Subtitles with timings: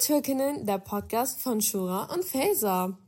[0.00, 2.98] Türkinnen, der Podcast von Shura und Faser.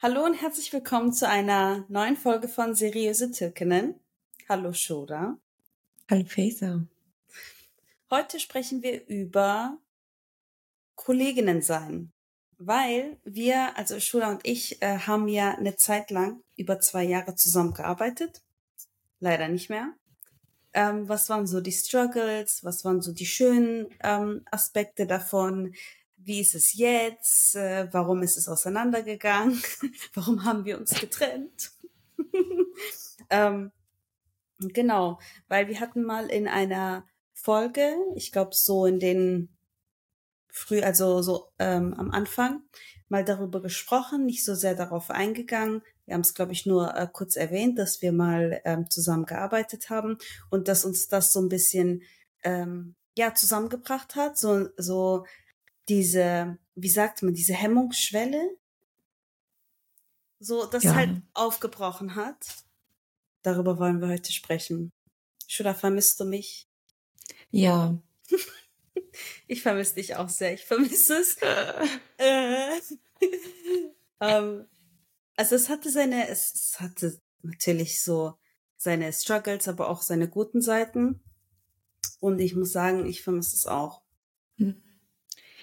[0.00, 4.00] Hallo und herzlich willkommen zu einer neuen Folge von Seriöse Türkinnen.
[4.48, 5.38] Hallo Shura.
[6.10, 6.86] Hallo Faser.
[8.10, 9.78] Heute sprechen wir über
[10.94, 12.10] Kolleginnen sein,
[12.56, 17.34] weil wir, also Shura und ich, äh, haben ja eine Zeit lang über zwei Jahre
[17.34, 18.42] zusammengearbeitet.
[19.20, 19.94] Leider nicht mehr.
[20.76, 22.62] Ähm, was waren so die Struggles?
[22.62, 25.74] Was waren so die schönen ähm, Aspekte davon?
[26.18, 27.56] Wie ist es jetzt?
[27.56, 29.58] Äh, warum ist es auseinandergegangen?
[30.14, 31.72] warum haben wir uns getrennt?
[33.30, 33.72] ähm,
[34.58, 35.18] genau,
[35.48, 39.48] weil wir hatten mal in einer Folge, ich glaube so in den
[40.50, 42.64] früh, also so ähm, am Anfang,
[43.08, 47.08] mal darüber gesprochen, nicht so sehr darauf eingegangen, wir haben es, glaube ich, nur äh,
[47.12, 50.18] kurz erwähnt, dass wir mal ähm, zusammengearbeitet haben
[50.50, 52.02] und dass uns das so ein bisschen
[52.44, 55.24] ähm, ja zusammengebracht hat, so so
[55.88, 58.56] diese, wie sagt man, diese Hemmungsschwelle,
[60.38, 60.94] so das ja.
[60.94, 62.44] halt aufgebrochen hat.
[63.42, 64.92] Darüber wollen wir heute sprechen.
[65.46, 66.68] Shuda, vermisst du mich?
[67.50, 67.96] Ja.
[69.46, 70.54] ich vermisse dich auch sehr.
[70.54, 71.36] Ich vermisse es.
[72.18, 72.80] äh.
[74.20, 74.66] ähm,
[75.36, 78.34] also es hatte seine, es, hatte natürlich so
[78.76, 81.20] seine Struggles, aber auch seine guten Seiten.
[82.20, 84.02] Und ich muss sagen, ich vermisse es auch.
[84.56, 84.82] Hm.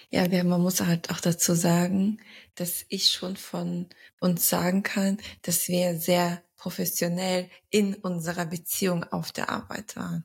[0.09, 2.19] Ja, man muss halt auch dazu sagen,
[2.53, 3.87] dass ich schon von
[4.19, 10.23] uns sagen kann, dass wir sehr professionell in unserer Beziehung auf der Arbeit waren.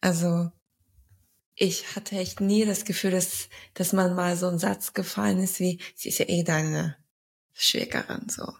[0.00, 0.50] Also
[1.54, 5.60] ich hatte echt nie das Gefühl, dass, dass man mal so ein Satz gefallen ist
[5.60, 6.96] wie, sie ist ja eh deine
[7.56, 8.52] Schwägerin so.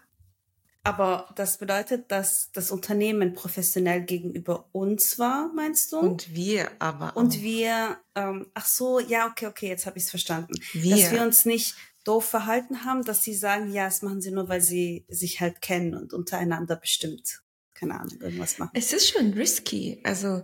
[0.83, 5.99] Aber das bedeutet, dass das Unternehmen professionell gegenüber uns war, meinst du?
[5.99, 7.11] Und wir aber.
[7.11, 7.15] Auch.
[7.17, 10.53] Und wir, ähm, ach so, ja, okay, okay, jetzt habe ich es verstanden.
[10.71, 10.95] Wir.
[10.95, 14.47] Dass wir uns nicht doof verhalten haben, dass sie sagen, ja, das machen sie nur,
[14.47, 17.41] weil sie sich halt kennen und untereinander bestimmt,
[17.73, 18.71] keine Ahnung, irgendwas machen.
[18.73, 19.99] Es ist schon risky.
[20.05, 20.41] Also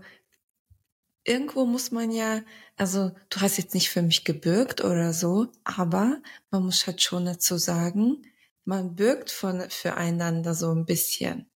[1.24, 2.42] irgendwo muss man ja,
[2.76, 7.24] also du hast jetzt nicht für mich gebürgt oder so, aber man muss halt schon
[7.24, 8.24] dazu sagen,
[8.66, 11.50] man bürgt von, füreinander so ein bisschen.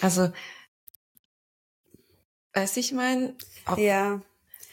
[0.00, 0.32] Also,
[2.54, 3.36] weiß ich mein,
[3.76, 4.20] ja.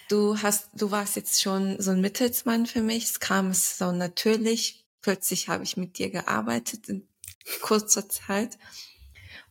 [0.10, 3.06] du hast, du warst jetzt schon so ein Mittelsmann für mich.
[3.06, 4.86] Es kam es so natürlich.
[5.02, 7.08] Plötzlich habe ich mit dir gearbeitet in
[7.62, 8.58] kurzer Zeit.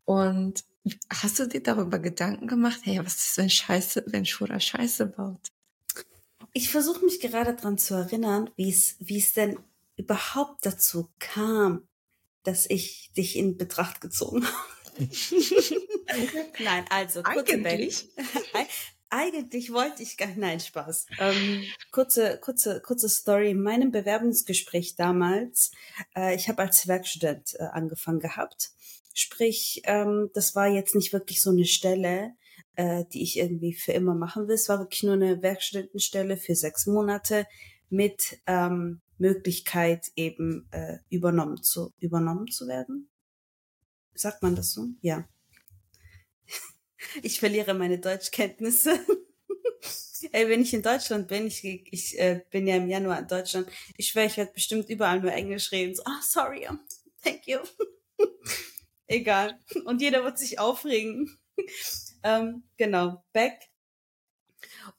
[0.05, 0.65] Und
[1.11, 2.81] hast du dir darüber Gedanken gemacht?
[2.83, 5.53] Hey, was ist, wenn Scheiße, wenn Schura Scheiße baut?
[6.53, 9.59] Ich versuche mich gerade dran zu erinnern, wie es, wie es denn
[9.97, 11.89] überhaupt dazu kam,
[12.47, 14.77] dass ich dich in Betracht gezogen habe.
[16.59, 18.09] Nein, also eigentlich.
[19.11, 21.07] eigentlich wollte ich gar nein Spaß.
[21.19, 23.51] Ähm, kurze kurze kurze Story.
[23.51, 25.71] In meinem Bewerbungsgespräch damals,
[26.17, 28.71] äh, ich habe als Werkstudent äh, angefangen gehabt.
[29.13, 32.33] Sprich, ähm, das war jetzt nicht wirklich so eine Stelle,
[32.77, 34.55] äh, die ich irgendwie für immer machen will.
[34.55, 37.47] Es war wirklich nur eine Werkstudentenstelle für sechs Monate
[37.89, 43.09] mit ähm, Möglichkeit eben äh, übernommen zu übernommen zu werden.
[44.15, 44.89] Sagt man das so?
[45.01, 45.29] Ja.
[47.23, 48.99] Ich verliere meine Deutschkenntnisse.
[50.33, 53.69] Ey, wenn ich in Deutschland bin, ich, ich äh, bin ja im Januar in Deutschland,
[53.97, 55.95] ich schwöre, ich werde bestimmt überall nur Englisch reden.
[55.95, 56.67] So, oh, sorry,
[57.23, 57.59] thank you.
[59.07, 59.59] Egal.
[59.85, 61.39] Und jeder wird sich aufregen.
[62.23, 63.61] ähm, genau, back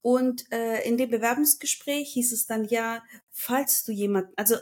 [0.01, 4.55] und äh, in dem Bewerbungsgespräch hieß es dann ja, falls du jemanden, also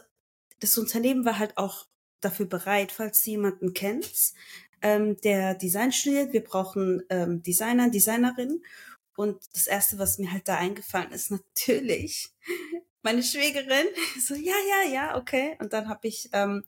[0.60, 1.88] das Unternehmen war halt auch
[2.22, 4.36] dafür bereit, falls du jemanden kennst,
[4.82, 8.62] ähm, der Design studiert, wir brauchen ähm, Designer, Designerin.
[9.16, 12.30] Und das erste, was mir halt da eingefallen ist, natürlich
[13.02, 13.88] meine Schwägerin.
[14.20, 15.58] So, ja, ja, ja, okay.
[15.60, 16.64] Und dann habe ich ähm,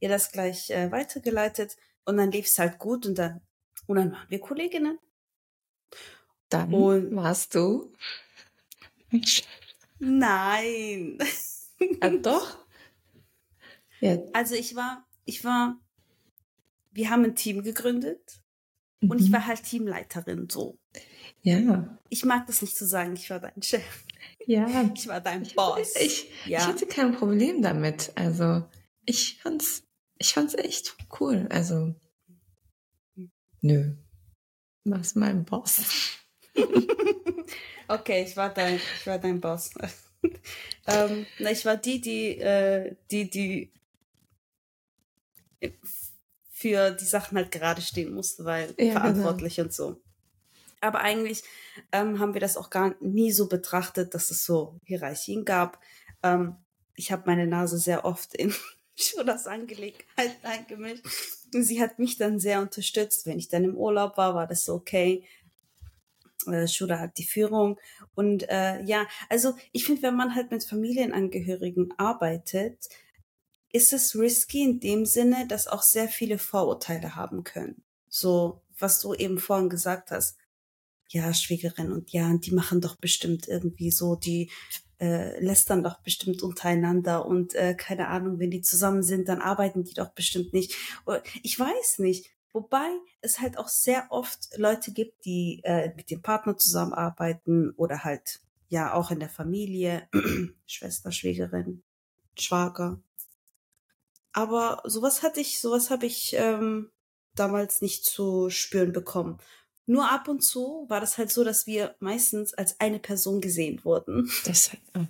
[0.00, 3.40] ihr das gleich äh, weitergeleitet und dann lief es halt gut und dann
[3.86, 4.98] und dann waren wir Kolleginnen.
[6.48, 7.92] Dann und warst du?
[9.98, 11.18] Nein.
[12.00, 12.64] Ah, doch?
[14.00, 14.18] Ja.
[14.32, 15.78] Also ich war, ich war,
[16.92, 18.40] wir haben ein Team gegründet
[19.00, 19.10] mhm.
[19.10, 19.34] und ich mhm.
[19.34, 20.78] war halt Teamleiterin so.
[21.42, 21.98] Ja.
[22.08, 24.04] Ich mag das nicht zu sagen, ich war dein Chef.
[24.46, 24.90] Ja.
[24.94, 25.94] Ich war dein Boss.
[25.96, 26.60] Ich, ja.
[26.60, 28.12] ich hatte kein Problem damit.
[28.14, 28.64] Also
[29.04, 29.84] ich fand's,
[30.18, 31.46] ich fand's echt cool.
[31.50, 31.94] Also
[33.60, 33.96] nö.
[34.84, 36.16] Was mein Boss.
[37.88, 39.70] okay, ich war dein, ich war dein Boss.
[40.86, 43.72] ähm, na, ich war die, die, äh, die, die
[46.50, 48.92] für die Sachen halt gerade stehen musste, weil ja, genau.
[48.92, 49.66] verantwortlich genau.
[49.66, 50.00] und so.
[50.80, 51.42] Aber eigentlich
[51.92, 55.80] ähm, haben wir das auch gar nie so betrachtet, dass es so Hierarchien gab.
[56.22, 56.56] ähm,
[56.94, 58.54] ich habe meine Nase sehr oft in
[58.96, 61.04] Schulas Angelegenheit eingemischt.
[61.52, 63.26] Sie hat mich dann sehr unterstützt.
[63.26, 65.24] Wenn ich dann im Urlaub war, war das so okay.
[66.46, 67.78] Äh, hat die Führung.
[68.14, 72.88] Und äh, ja, also ich finde, wenn man halt mit Familienangehörigen arbeitet,
[73.72, 77.82] ist es risky in dem Sinne, dass auch sehr viele Vorurteile haben können.
[78.08, 80.36] So, was du eben vorhin gesagt hast.
[81.08, 84.50] Ja, Schwiegerin und ja, die machen doch bestimmt irgendwie so, die
[85.00, 89.84] äh, lästern doch bestimmt untereinander und äh, keine Ahnung, wenn die zusammen sind, dann arbeiten
[89.84, 90.74] die doch bestimmt nicht.
[91.42, 92.35] Ich weiß nicht.
[92.56, 92.88] Wobei
[93.20, 98.40] es halt auch sehr oft Leute gibt, die äh, mit dem Partner zusammenarbeiten oder halt
[98.70, 100.08] ja auch in der Familie,
[100.66, 101.82] Schwester, Schwägerin,
[102.34, 102.98] Schwager.
[104.32, 106.90] Aber sowas hatte ich, sowas habe ich ähm,
[107.34, 109.36] damals nicht zu spüren bekommen.
[109.84, 113.84] Nur ab und zu war das halt so, dass wir meistens als eine Person gesehen
[113.84, 114.30] wurden.
[114.46, 115.04] Das, hat, oh,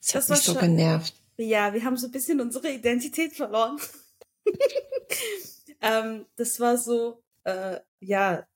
[0.00, 1.14] das, das hat mich so genervt.
[1.36, 3.78] Ja, wir haben so ein bisschen unsere Identität verloren.
[5.80, 8.46] ähm, das war so, äh, ja,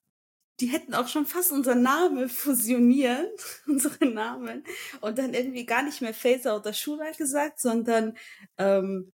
[0.59, 4.63] die hätten auch schon fast unseren Namen fusioniert, unsere Namen,
[5.01, 8.17] und dann irgendwie gar nicht mehr Faser oder Shura gesagt, sondern
[8.57, 9.11] ähm,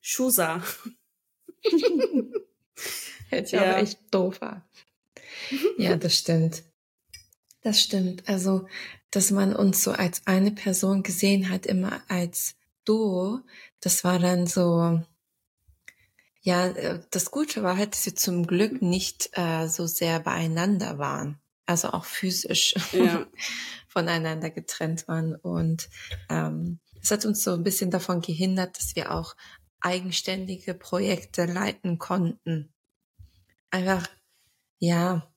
[0.00, 0.62] Schusa.
[3.28, 3.62] Hätte ich ja.
[3.62, 4.68] aber echt doof war.
[5.78, 6.62] Ja, das stimmt.
[7.62, 8.28] Das stimmt.
[8.28, 8.68] Also,
[9.10, 12.54] dass man uns so als eine Person gesehen hat, immer als
[12.86, 13.40] Duo,
[13.80, 15.02] das war dann so,
[16.40, 20.98] ja, äh, das Gute war halt, dass wir zum Glück nicht äh, so sehr beieinander
[20.98, 21.38] waren.
[21.66, 23.26] Also auch physisch ja.
[23.88, 25.34] voneinander getrennt waren.
[25.34, 25.90] Und
[26.30, 29.36] ähm, es hat uns so ein bisschen davon gehindert, dass wir auch
[29.80, 32.72] eigenständige Projekte leiten konnten
[33.70, 34.08] einfach,
[34.78, 35.32] ja,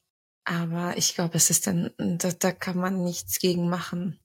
[0.46, 4.19] aber ich glaube, es ist dann, da, da kann man nichts gegen machen.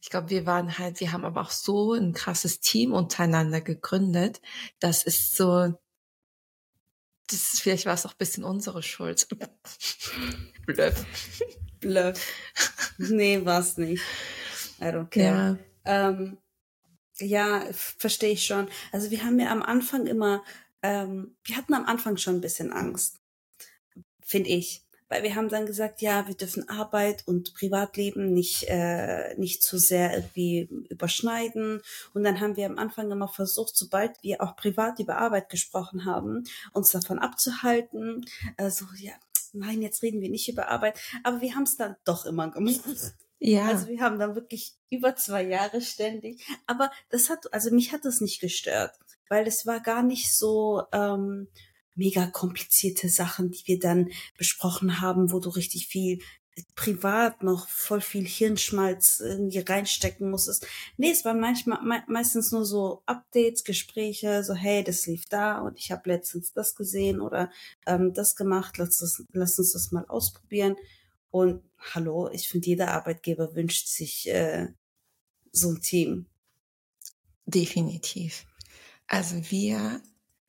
[0.00, 4.40] Ich glaube, wir waren halt, wir haben aber auch so ein krasses Team untereinander gegründet.
[4.78, 5.74] Das ist so,
[7.28, 9.26] das ist, vielleicht war es auch ein bisschen unsere Schuld.
[10.66, 11.06] Bluff.
[11.80, 12.32] Bluff.
[12.98, 14.02] Nee, war's nicht.
[14.80, 15.58] I don't care.
[15.84, 16.38] Ja, ähm,
[17.18, 18.68] ja verstehe ich schon.
[18.92, 20.42] Also wir haben ja am Anfang immer,
[20.82, 23.20] ähm, wir hatten am Anfang schon ein bisschen Angst
[24.24, 24.83] finde ich.
[25.14, 29.78] Weil wir haben dann gesagt, ja, wir dürfen Arbeit und Privatleben nicht, äh, nicht zu
[29.78, 31.80] sehr irgendwie überschneiden.
[32.14, 36.04] Und dann haben wir am Anfang immer versucht, sobald wir auch privat über Arbeit gesprochen
[36.04, 38.24] haben, uns davon abzuhalten.
[38.56, 39.12] Also, ja,
[39.52, 40.98] nein, jetzt reden wir nicht über Arbeit.
[41.22, 42.80] Aber wir haben es dann doch immer gemacht.
[43.38, 43.66] Ja.
[43.66, 46.44] Also wir haben dann wirklich über zwei Jahre ständig.
[46.66, 50.82] Aber das hat, also mich hat das nicht gestört, weil es war gar nicht so,
[50.92, 51.46] ähm,
[51.94, 56.20] mega komplizierte Sachen, die wir dann besprochen haben, wo du richtig viel
[56.76, 60.66] privat noch voll viel Hirnschmalz irgendwie reinstecken musstest.
[60.96, 65.58] Nee, es waren manchmal me meistens nur so Updates, Gespräche, so hey, das lief da
[65.58, 67.50] und ich habe letztens das gesehen oder
[67.86, 70.76] ähm, das gemacht, lass, das, lass uns das mal ausprobieren.
[71.30, 74.68] Und hallo, ich finde, jeder Arbeitgeber wünscht sich äh,
[75.50, 76.26] so ein Team.
[77.46, 78.46] Definitiv.
[79.08, 80.00] Also wir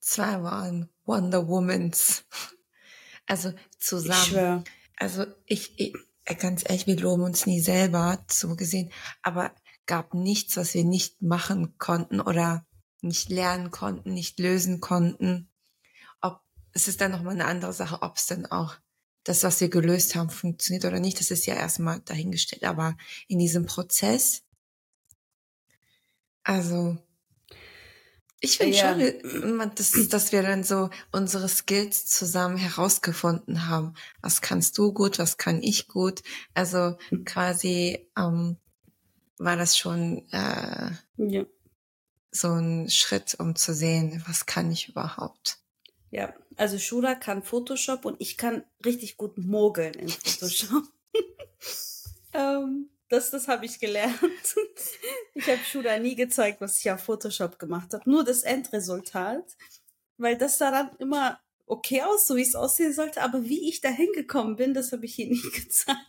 [0.06, 2.26] zwei waren Wonder Womans.
[3.28, 4.22] Also zusammen.
[4.22, 4.64] Ich schwör.
[4.98, 8.92] Also ich, ich, äh, ganz ehrlich, wir loben uns nie selber, so gesehen,
[9.24, 9.52] aber
[9.88, 12.68] gab nichts, was wir nicht machen konnten oder
[13.02, 15.50] nicht lernen konnten, nicht lösen konnten.
[16.22, 16.40] Ob,
[16.74, 18.76] es ist dann nochmal eine andere Sache, ob es dann auch
[19.24, 21.20] das, was wir gelöst haben, funktioniert oder nicht.
[21.20, 22.64] Das ist ja erstmal dahingestellt.
[22.64, 22.96] Aber
[23.28, 24.44] in diesem Prozess,
[26.44, 27.00] also
[28.46, 28.92] ich finde ja.
[28.92, 33.96] schon, äh, dass, dass wir dann so unsere Skills zusammen herausgefunden haben.
[34.22, 36.22] Was kannst du gut, was kann ich gut?
[36.54, 38.58] Also quasi ähm,
[39.38, 41.46] war das schon äh, ja.
[42.32, 45.58] so ein Schritt, um zu sehen, was kann ich überhaupt.
[46.12, 50.84] Ja, also Shura kann Photoshop und ich kann richtig gut mogeln in Photoshop.
[52.34, 54.20] ähm, das, das habe ich gelernt.
[55.38, 58.10] Ich habe Shuda nie gezeigt, was ich auf Photoshop gemacht habe.
[58.10, 59.44] Nur das Endresultat.
[60.18, 63.22] Weil das sah dann immer okay aus, so wie es aussehen sollte.
[63.22, 66.00] Aber wie ich da hingekommen bin, das habe ich ihr nie gezeigt.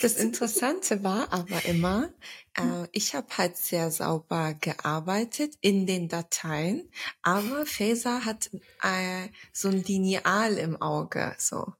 [0.00, 2.12] Das Interessante war aber immer,
[2.56, 6.88] äh, ich habe halt sehr sauber gearbeitet in den Dateien.
[7.22, 8.50] Aber Faser hat
[8.82, 11.34] äh, so ein Lineal im Auge.
[11.38, 11.72] so.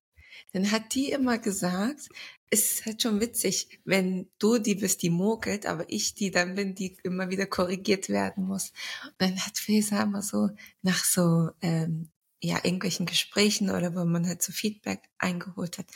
[0.52, 2.08] Dann hat die immer gesagt,
[2.50, 6.54] es ist halt schon witzig, wenn du die bist, die mogelt, aber ich die dann
[6.54, 8.72] bin, die immer wieder korrigiert werden muss.
[9.04, 10.50] Und dann hat Faser immer so
[10.82, 12.10] nach so ähm,
[12.40, 15.86] ja irgendwelchen Gesprächen oder wo man halt so Feedback eingeholt hat,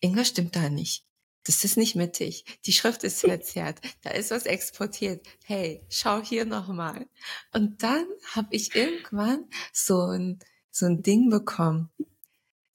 [0.00, 1.04] irgendwas stimmt da nicht.
[1.44, 2.44] das ist nicht mittig.
[2.66, 3.80] Die Schrift ist verzerrt.
[4.02, 5.26] Da ist was exportiert.
[5.44, 7.06] Hey, schau hier nochmal.
[7.52, 10.40] Und dann habe ich irgendwann so ein,
[10.70, 11.90] so ein Ding bekommen.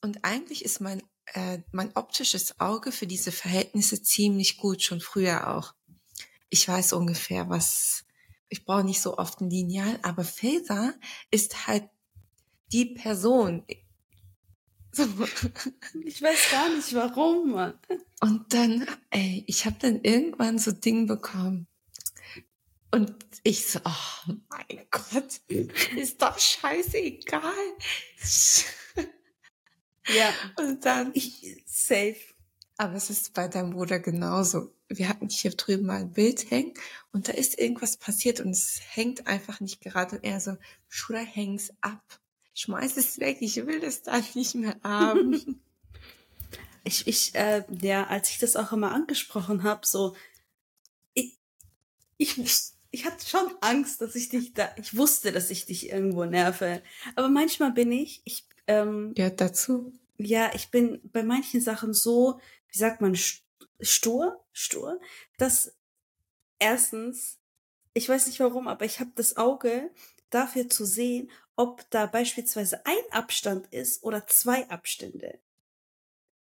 [0.02, 5.56] Und eigentlich ist mein, äh, mein optisches Auge für diese Verhältnisse ziemlich gut, schon früher
[5.56, 5.74] auch.
[6.50, 8.06] Ich weiß ungefähr, was,
[8.50, 10.94] ich brauche nicht so oft ein Lineal, aber Faser
[11.32, 11.90] ist halt
[12.72, 13.66] die Person.
[14.96, 15.08] So.
[16.06, 17.54] Ich weiß gar nicht warum.
[17.54, 17.74] Mann.
[18.22, 21.66] Und dann, ey, ich habe dann irgendwann so Ding bekommen.
[22.92, 25.42] Und ich so, oh mein Gott,
[25.98, 27.42] ist doch scheißegal.
[30.08, 30.34] Ja.
[30.58, 32.18] Und dann, ich, safe.
[32.78, 34.74] Aber es ist bei deinem Bruder genauso.
[34.88, 36.74] Wir hatten hier drüben mal ein Bild hängen
[37.12, 40.18] und da ist irgendwas passiert und es hängt einfach nicht gerade.
[40.18, 40.58] Und er so,
[40.90, 42.20] Schula, häng's ab.
[42.56, 45.62] Schmeiß es weg, ich will es da nicht mehr haben.
[46.84, 50.16] ich, ich, äh, ja, als ich das auch immer angesprochen habe, so,
[51.14, 51.38] ich,
[52.18, 52.38] ich,
[52.92, 56.84] ich hatte schon Angst, dass ich dich da, ich wusste, dass ich dich irgendwo nerve.
[57.16, 59.94] Aber manchmal bin ich, ich, ähm, ja, dazu.
[60.18, 62.40] Ja, ich bin bei manchen Sachen so,
[62.70, 65.00] wie sagt man, stur, stur,
[65.38, 65.74] dass
[66.60, 67.40] erstens,
[67.94, 69.92] ich weiß nicht warum, aber ich habe das Auge
[70.30, 75.40] dafür zu sehen, ob da beispielsweise ein Abstand ist oder zwei Abstände.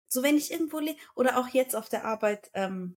[0.07, 0.79] So wenn ich irgendwo
[1.15, 2.95] oder auch jetzt auf der Arbeit ähm,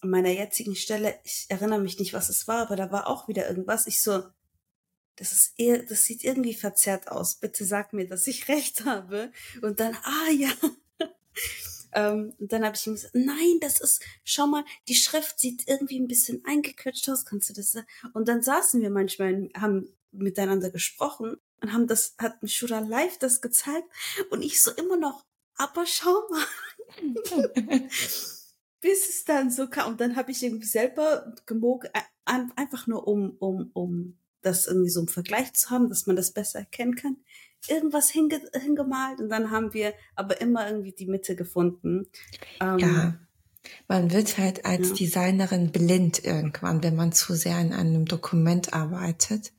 [0.00, 3.28] an meiner jetzigen Stelle, ich erinnere mich nicht, was es war, aber da war auch
[3.28, 3.86] wieder irgendwas.
[3.86, 4.24] Ich so,
[5.18, 7.34] das ist eher, das sieht irgendwie verzerrt aus.
[7.36, 9.32] Bitte sag mir, dass ich recht habe.
[9.62, 10.50] Und dann, ah ja.
[11.92, 15.66] ähm, und dann habe ich ihm gesagt, nein, das ist, schau mal, die Schrift sieht
[15.66, 17.24] irgendwie ein bisschen eingequetscht aus.
[17.24, 17.76] Kannst du das?
[18.14, 23.40] Und dann saßen wir manchmal, haben miteinander gesprochen und haben das, hat Shura live das
[23.40, 23.88] gezeigt
[24.30, 25.24] und ich so immer noch,
[25.56, 26.46] aber schau mal.
[28.80, 29.92] Bis es dann so kam.
[29.92, 31.90] Und dann habe ich irgendwie selber gemogen,
[32.24, 36.32] einfach nur um, um, um das irgendwie so im Vergleich zu haben, dass man das
[36.32, 37.16] besser erkennen kann,
[37.66, 42.06] irgendwas hinge hingemalt und dann haben wir aber immer irgendwie die Mitte gefunden.
[42.60, 43.18] Ähm, ja,
[43.88, 44.94] man wird halt als ja.
[44.94, 49.52] Designerin blind irgendwann, wenn man zu sehr in einem Dokument arbeitet.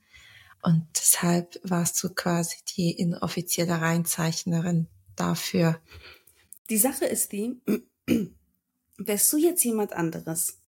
[0.62, 5.80] Und deshalb warst du quasi die inoffizielle Reinzeichnerin dafür.
[6.70, 7.62] Die Sache ist die,
[8.98, 10.60] wärst du jetzt jemand anderes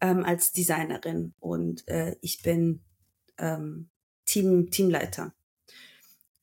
[0.00, 2.82] ähm, als Designerin und äh, ich bin
[3.38, 3.90] ähm,
[4.24, 5.34] Team, Teamleiter.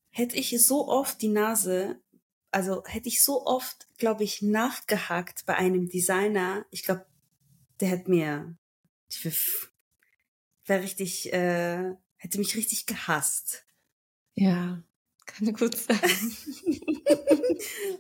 [0.09, 2.00] Hätte ich so oft die Nase,
[2.51, 7.05] also hätte ich so oft, glaube ich, nachgehakt bei einem Designer, ich glaube,
[7.79, 8.55] der hätte mir,
[10.65, 13.65] wäre richtig, äh, hätte mich richtig gehasst.
[14.35, 14.83] Ja,
[15.25, 16.00] kann gut sein.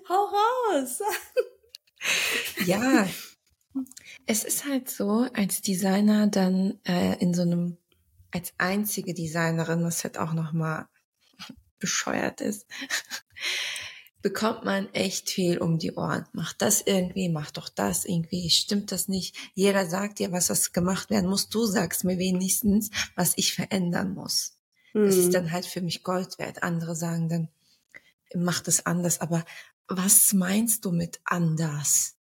[0.09, 1.01] Hau raus!
[2.65, 3.07] ja,
[4.25, 7.77] es ist halt so, als Designer dann äh, in so einem
[8.33, 10.87] als einzige Designerin, was halt auch nochmal
[11.79, 12.65] bescheuert ist,
[14.21, 16.25] bekommt man echt viel um die Ohren.
[16.33, 19.35] Mach das irgendwie, mach doch das irgendwie, stimmt das nicht?
[19.53, 21.49] Jeder sagt dir, was das gemacht werden muss.
[21.49, 24.57] Du sagst mir wenigstens, was ich verändern muss.
[24.93, 25.05] Hm.
[25.05, 25.31] Das ist hm.
[25.33, 26.63] dann halt für mich Gold wert.
[26.63, 27.49] Andere sagen dann,
[28.33, 29.21] mach das anders.
[29.21, 29.45] Aber
[29.87, 32.15] was meinst du mit anders?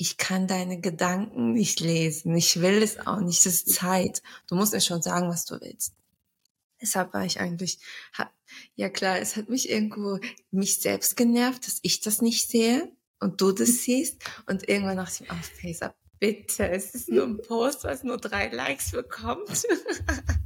[0.00, 2.34] Ich kann deine Gedanken nicht lesen.
[2.34, 3.44] Ich will es auch nicht.
[3.44, 4.22] Es ist Zeit.
[4.48, 5.92] Du musst mir schon sagen, was du willst.
[6.80, 7.78] Deshalb war ich eigentlich,
[8.76, 10.18] ja klar, es hat mich irgendwo,
[10.50, 14.24] mich selbst genervt, dass ich das nicht sehe und du das siehst.
[14.46, 18.16] Und irgendwann dachte ich mir, oh, Faser, bitte, es ist nur ein Post, was nur
[18.16, 19.66] drei Likes bekommt.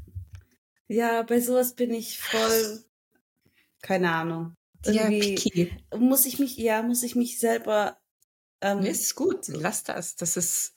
[0.89, 2.83] ja, bei sowas bin ich voll,
[3.83, 4.57] keine Ahnung.
[4.85, 7.97] Irgendwie ja, muss ich mich, ja, muss ich mich selber
[8.65, 10.17] ähm, nee, ist gut, lass das.
[10.17, 10.75] Das ist,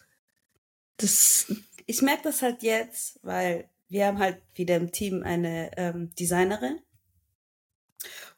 [0.97, 1.51] das.
[1.85, 6.81] Ich merke das halt jetzt, weil wir haben halt wieder im Team eine ähm, Designerin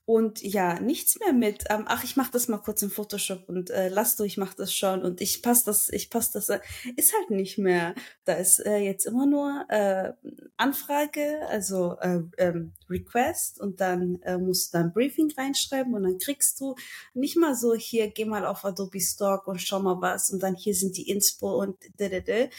[0.09, 3.69] und ja, nichts mehr mit, ähm, ach, ich mach das mal kurz in Photoshop und
[3.69, 6.59] äh, lass du, ich mach das schon und ich passe das, ich passe das, äh,
[6.95, 7.93] ist halt nicht mehr.
[8.25, 10.13] Da ist äh, jetzt immer nur äh,
[10.57, 16.17] Anfrage, also äh, ähm, Request und dann äh, musst du dann Briefing reinschreiben und dann
[16.17, 16.73] kriegst du
[17.13, 20.55] nicht mal so, hier, geh mal auf Adobe Stock und schau mal was und dann
[20.55, 22.49] hier sind die Inspo und d.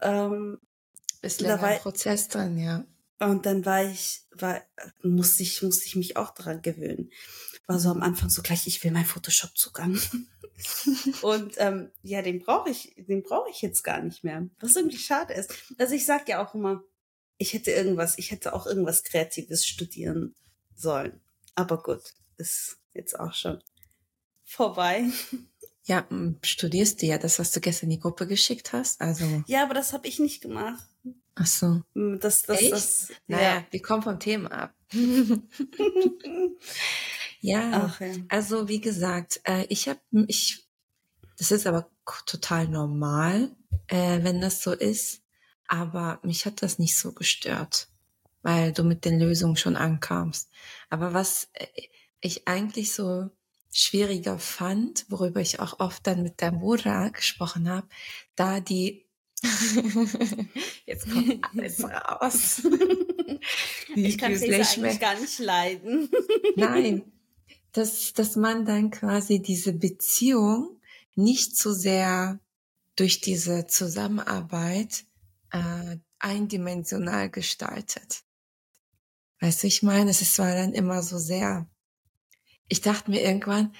[0.00, 0.58] Ähm,
[1.20, 2.84] ist länger war, Prozess drin, ja.
[3.22, 4.60] Und dann war ich, war,
[5.02, 7.10] musste ich, musste ich mich auch daran gewöhnen.
[7.66, 8.02] War so am.
[8.02, 9.98] Anfang so gleich, ich will meinen Photoshop-Zugang.
[11.22, 14.48] und ähm, ja, den brauche ich, den brauche ich jetzt gar nicht mehr.
[14.60, 15.54] Was irgendwie schade ist.
[15.78, 16.82] Also ich sag ja auch immer,
[17.38, 20.34] ich hätte irgendwas, ich hätte auch irgendwas Kreatives studieren
[20.74, 21.20] sollen.
[21.54, 22.02] Aber gut,
[22.38, 23.62] ist jetzt auch schon
[24.44, 25.04] vorbei.
[25.84, 26.06] Ja,
[26.42, 29.00] studierst du ja das, was du gestern in die Gruppe geschickt hast?
[29.00, 29.42] Also.
[29.46, 30.82] Ja, aber das habe ich nicht gemacht.
[31.34, 31.82] Ach so.
[31.94, 32.72] Das, das, Echt?
[32.72, 33.08] das.
[33.26, 33.66] Naja, Ja.
[33.70, 34.74] wir kommen vom Thema ab.
[37.40, 38.14] ja, Ach, ja.
[38.28, 40.68] also wie gesagt, äh, ich habe, ich,
[41.38, 41.90] das ist aber
[42.26, 43.50] total normal,
[43.88, 45.22] äh, wenn das so ist,
[45.66, 47.88] aber mich hat das nicht so gestört,
[48.42, 50.50] weil du mit den Lösungen schon ankamst.
[50.90, 51.66] Aber was äh,
[52.20, 53.30] ich eigentlich so
[53.72, 57.88] schwieriger fand, worüber ich auch oft dann mit der Mura gesprochen habe,
[58.36, 59.06] da die
[60.86, 62.62] Jetzt kommt alles raus.
[63.94, 66.08] Wie Ich kann Fleisch eigentlich mehr- gar nicht leiden.
[66.56, 67.02] Nein,
[67.72, 70.80] dass, dass man dann quasi diese Beziehung
[71.14, 72.38] nicht so sehr
[72.96, 75.04] durch diese Zusammenarbeit
[75.50, 78.22] äh, eindimensional gestaltet.
[79.40, 81.66] Weißt du, ich meine, es ist- war dann immer so sehr.
[82.68, 83.72] Ich dachte mir irgendwann,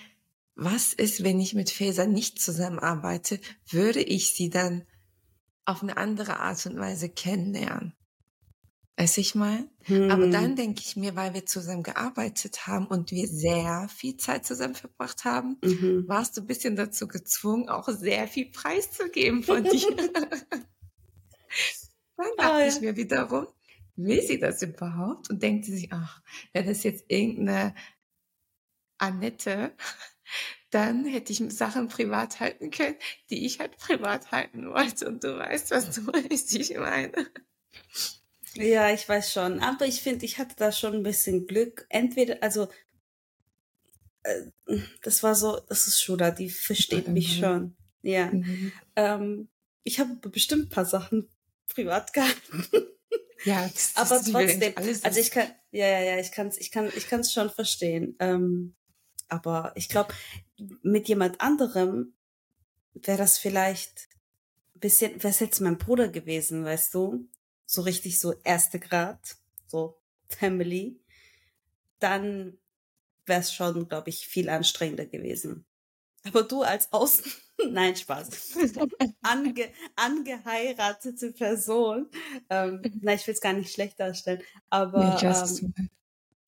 [0.55, 3.41] was ist, wenn ich mit Faser nicht zusammenarbeite?
[3.71, 4.87] Würde ich sie dann
[5.65, 7.95] auf eine andere Art und Weise kennenlernen?
[8.97, 9.69] Weißt du, ich meine?
[10.07, 10.27] Aber Hm.
[10.27, 14.75] dann denke ich mir, weil wir zusammen gearbeitet haben und wir sehr viel Zeit zusammen
[14.75, 16.07] verbracht haben, Mhm.
[16.07, 19.97] warst du ein bisschen dazu gezwungen, auch sehr viel preiszugeben von dir.
[22.17, 22.81] dann dachte Ah, ich ja.
[22.81, 23.47] mir wiederum,
[23.97, 25.31] will sie das überhaupt?
[25.31, 26.23] Und denkt sie sich, ach,
[26.53, 27.75] wäre das jetzt irgendeine
[29.03, 29.73] Annette,
[30.71, 32.97] dann hätte ich Sachen privat halten können,
[33.31, 35.09] die ich halt privat halten wollte.
[35.09, 37.27] Und du weißt, was du ich meine.
[38.55, 39.61] Ja, ich weiß schon.
[39.61, 41.87] Aber ich finde, ich hatte da schon ein bisschen Glück.
[41.89, 42.69] Entweder, also,
[44.23, 44.43] äh,
[45.03, 47.41] das war so, das ist Schuda, die versteht mich Mhm.
[47.41, 47.77] schon.
[48.03, 48.27] Ja.
[48.27, 48.73] Mhm.
[48.97, 49.49] Ähm,
[49.85, 51.29] ich habe bestimmt ein paar Sachen
[51.69, 52.67] privat gehalten.
[53.45, 56.93] Ja, das, Aber trotzdem, alles also ich kann, ja, ja, ja, ich kann's, ich kann,
[56.97, 58.15] ich kann's schon verstehen.
[58.21, 58.77] Ähm,
[59.33, 60.13] aber ich glaube,
[60.83, 62.13] mit jemand anderem
[62.93, 64.11] wäre das vielleicht
[64.77, 67.31] ein bisschen, wäre es jetzt mein Bruder gewesen, weißt du?
[67.65, 71.01] So richtig so erste Grad, so Family.
[71.99, 72.59] Dann
[73.25, 75.65] wäre es schon, glaube ich, viel anstrengender gewesen.
[76.25, 77.33] Aber du als Außen,
[77.71, 78.59] nein, Spaß.
[79.23, 82.11] Ange, angeheiratete Person.
[82.51, 85.75] Ähm, nein, ich will es gar nicht schlecht darstellen, aber was ähm,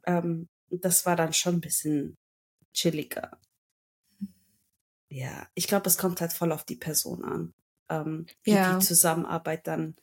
[0.05, 2.19] ähm, das war dann schon ein bisschen
[2.75, 3.41] chilliger.
[5.11, 7.55] Ja, ich glaube, es kommt halt voll auf die Person an,
[7.89, 8.61] ähm, wie Ja.
[8.61, 9.97] die Zusammenarbeit dann,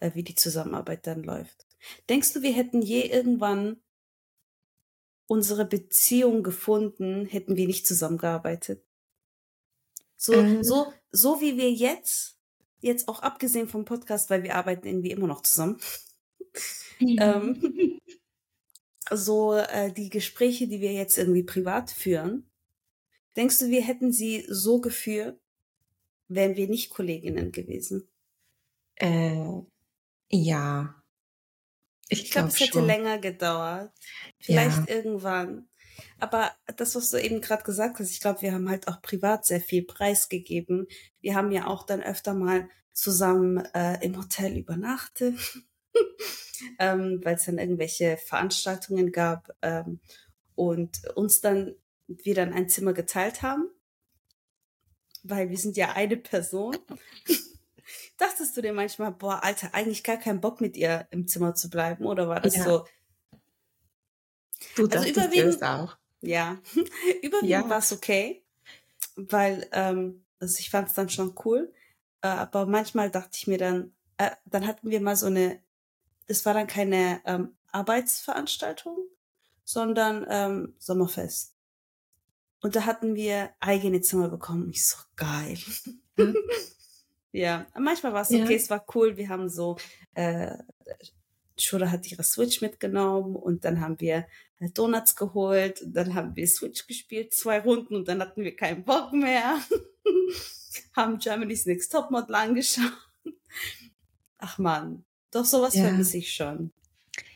[0.00, 1.66] äh, wie die Zusammenarbeit dann läuft.
[2.08, 3.82] Denkst du, wir hätten je irgendwann
[5.26, 8.84] unsere Beziehung gefunden, hätten wir nicht zusammengearbeitet?
[10.16, 10.60] So, Ähm.
[10.60, 12.38] so, so wie wir jetzt,
[12.80, 15.80] jetzt auch abgesehen vom Podcast, weil wir arbeiten irgendwie immer noch zusammen.
[17.16, 17.56] ähm,
[19.10, 22.50] so äh, die Gespräche, die wir jetzt irgendwie privat führen,
[23.36, 25.38] denkst du, wir hätten sie so geführt,
[26.28, 28.08] wären wir nicht Kolleginnen gewesen?
[28.96, 29.62] Äh,
[30.30, 31.02] ja.
[32.08, 32.86] Ich, Ich glaube, glaube es hätte schon.
[32.86, 33.92] länger gedauert.
[34.40, 35.68] Vielleicht irgendwann.
[36.18, 39.44] Aber das, was du eben gerade gesagt hast, ich glaube, wir haben halt auch privat
[39.46, 40.86] sehr viel preisgegeben.
[41.20, 45.36] Wir haben ja auch dann öfter mal zusammen äh, im Hotel übernachtet,
[46.78, 50.00] ähm, weil es dann irgendwelche Veranstaltungen gab ähm,
[50.54, 51.74] und uns dann
[52.06, 53.70] wir dann ein Zimmer geteilt haben,
[55.22, 56.76] weil wir sind ja eine Person.
[58.18, 61.70] Dachtest du dir manchmal, boah, Alter, eigentlich gar keinen Bock mit ihr im Zimmer zu
[61.70, 62.04] bleiben?
[62.06, 62.64] Oder war das Ja.
[62.64, 62.84] so,
[64.76, 65.96] Du Also überwiegend- auch.
[66.20, 66.58] ja,
[67.22, 67.70] überwiegend Ja.
[67.70, 68.44] war es okay,
[69.16, 71.72] weil ähm, also ich fand es dann schon cool.
[72.22, 75.62] Äh, aber manchmal dachte ich mir dann, äh, dann hatten wir mal so eine,
[76.30, 78.96] das war dann keine ähm, Arbeitsveranstaltung,
[79.64, 81.56] sondern ähm, Sommerfest.
[82.60, 84.70] Und da hatten wir eigene Zimmer bekommen.
[84.70, 85.58] Ich so, geil.
[87.32, 88.42] Ja, manchmal war es Ja.
[88.42, 89.16] okay, es war cool.
[89.16, 89.76] Wir haben so,
[90.14, 90.52] äh,
[91.56, 94.26] Schule hat ihre Switch mitgenommen und dann haben wir
[94.58, 98.56] äh, Donuts geholt und dann haben wir Switch gespielt, zwei Runden und dann hatten wir
[98.56, 99.60] keinen Bock mehr.
[100.96, 102.92] haben Germany's Next Topmodel angeschaut.
[104.38, 105.84] Ach man, doch sowas Ja.
[105.84, 106.72] vermisse ich schon.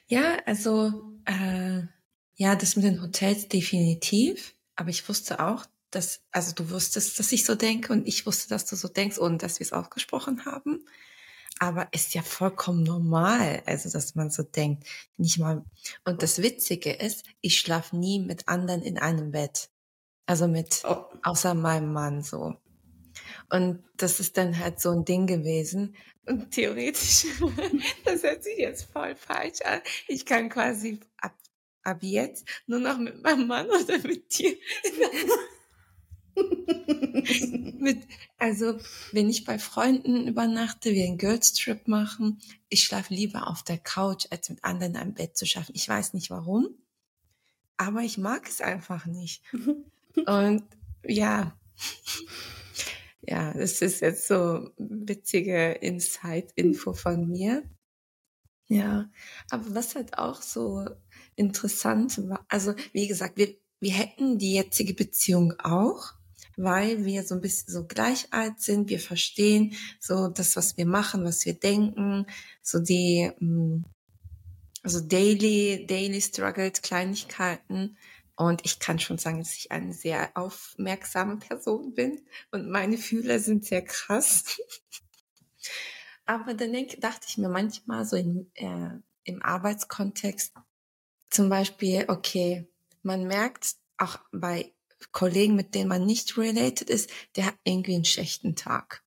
[0.06, 1.82] Ja, also äh,
[2.36, 4.54] ja, das mit den Hotels definitiv.
[4.76, 8.48] Aber ich wusste auch, dass, also du wusstest, dass ich so denke und ich wusste,
[8.48, 10.84] dass du so denkst, ohne dass wir es ausgesprochen haben.
[11.60, 14.88] Aber ist ja vollkommen normal, also dass man so denkt.
[15.16, 15.64] Nicht mal.
[16.04, 19.70] Und das Witzige ist, ich schlafe nie mit anderen in einem Bett.
[20.26, 22.56] Also mit Oh, außer meinem Mann so.
[23.50, 25.94] Und das ist dann halt so ein Ding gewesen.
[26.26, 27.26] Und theoretisch,
[28.04, 29.80] das hört sich jetzt voll falsch an.
[30.08, 31.36] Ich kann quasi ab,
[31.82, 34.56] ab jetzt nur noch mit meinem Mann oder mit dir.
[37.78, 38.06] mit,
[38.38, 38.78] also,
[39.12, 43.78] wenn ich bei Freunden übernachte, wir einen Girls Trip machen, ich schlafe lieber auf der
[43.78, 45.72] Couch, als mit anderen ein Bett zu schaffen.
[45.74, 46.68] Ich weiß nicht warum,
[47.76, 49.42] aber ich mag es einfach nicht.
[50.26, 50.64] Und
[51.04, 51.56] ja,
[53.26, 57.62] ja, das ist jetzt so witzige Insight-Info von mir.
[58.66, 59.10] Ja,
[59.50, 60.86] aber was halt auch so
[61.36, 66.14] interessant war, also wie gesagt, wir, wir hätten die jetzige Beziehung auch,
[66.56, 70.86] weil wir so ein bisschen so gleich alt sind, wir verstehen so das, was wir
[70.86, 72.26] machen, was wir denken,
[72.62, 73.84] so die, mm,
[74.82, 77.96] also daily, daily struggles, Kleinigkeiten.
[78.36, 83.38] Und ich kann schon sagen, dass ich eine sehr aufmerksame Person bin und meine Fühler
[83.38, 84.60] sind sehr krass.
[86.26, 88.90] Aber dann denk, dachte ich mir manchmal so in, äh,
[89.24, 90.52] im Arbeitskontext
[91.30, 92.66] zum Beispiel, okay,
[93.02, 94.72] man merkt auch bei
[95.12, 99.04] Kollegen, mit denen man nicht related ist, der hat irgendwie einen schlechten Tag.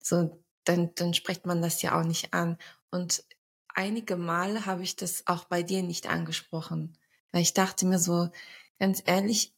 [0.00, 2.58] So, dann, dann spricht man das ja auch nicht an.
[2.90, 3.24] Und
[3.68, 6.98] einige Male habe ich das auch bei dir nicht angesprochen.
[7.32, 8.30] Weil ich dachte mir so,
[8.78, 9.52] ganz ehrlich,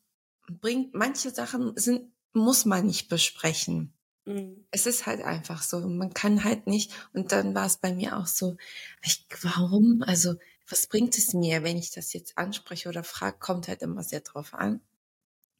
[0.46, 3.92] bringt, manche Sachen sind, muss man nicht besprechen.
[4.24, 4.64] Mhm.
[4.70, 5.80] Es ist halt einfach so.
[5.80, 6.92] Man kann halt nicht.
[7.12, 8.56] Und dann war es bei mir auch so,
[9.02, 10.02] ich, warum?
[10.06, 10.36] Also,
[10.68, 14.20] was bringt es mir, wenn ich das jetzt anspreche oder frage, kommt halt immer sehr
[14.20, 14.80] drauf an.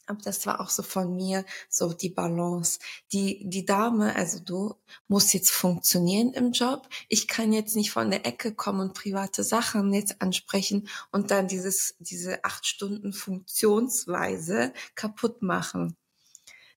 [0.07, 2.79] Aber das war auch so von mir so die Balance.
[3.13, 4.75] Die, die Dame, also du
[5.09, 6.89] musst jetzt funktionieren im Job.
[7.09, 11.49] Ich kann jetzt nicht von der Ecke kommen und private Sachen jetzt ansprechen und dann
[11.49, 15.97] dieses, diese acht Stunden Funktionsweise kaputt machen.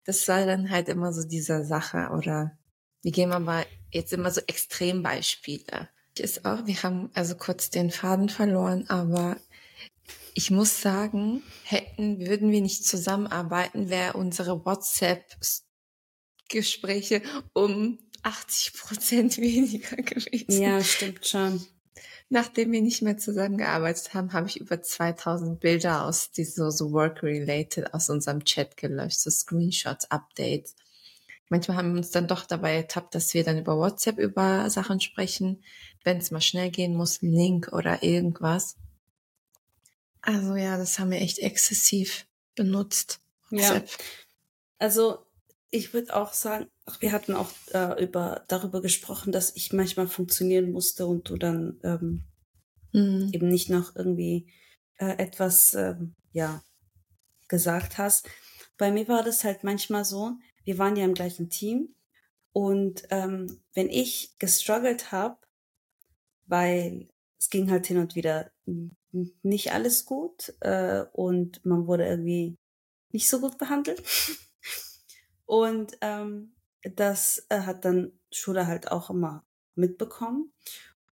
[0.06, 2.58] Das war dann halt immer so dieser Sache oder
[3.02, 5.90] wir geben aber jetzt immer so Extrembeispiele.
[6.18, 9.38] Ist auch, wir haben also kurz den Faden verloren, aber
[10.34, 17.22] ich muss sagen, hätten, würden wir nicht zusammenarbeiten, wäre unsere WhatsApp-Gespräche
[17.54, 20.62] um 80 Prozent weniger gewesen.
[20.62, 21.66] Ja, stimmt schon.
[22.30, 26.92] Nachdem wir nicht mehr zusammengearbeitet haben, habe ich über 2000 Bilder aus die so, so
[26.92, 30.76] work-related aus unserem Chat gelöscht, so Screenshots, Updates.
[31.50, 35.00] Manchmal haben wir uns dann doch dabei ertappt, dass wir dann über WhatsApp über Sachen
[35.00, 35.64] sprechen,
[36.04, 38.76] wenn es mal schnell gehen muss, Link oder irgendwas.
[40.22, 43.22] Also ja, das haben wir echt exzessiv benutzt.
[43.50, 43.84] Ja.
[44.80, 45.26] Also
[45.70, 46.68] ich würde auch sagen,
[47.00, 51.80] wir hatten auch äh, über darüber gesprochen, dass ich manchmal funktionieren musste und du dann
[51.84, 52.24] ähm,
[52.94, 53.30] mhm.
[53.34, 54.52] eben nicht noch irgendwie
[54.98, 56.62] äh, etwas ähm, ja
[57.48, 58.30] gesagt hast.
[58.78, 61.96] Bei mir war das halt manchmal so, wir waren ja im gleichen Team
[62.52, 65.38] und ähm, wenn ich gestruggelt habe,
[66.46, 68.52] weil es ging halt hin und wieder
[69.12, 72.56] nicht alles gut äh, und man wurde irgendwie
[73.12, 74.04] nicht so gut behandelt.
[75.46, 76.56] und ähm,
[76.96, 80.54] das äh, hat dann Schule halt auch immer mitbekommen.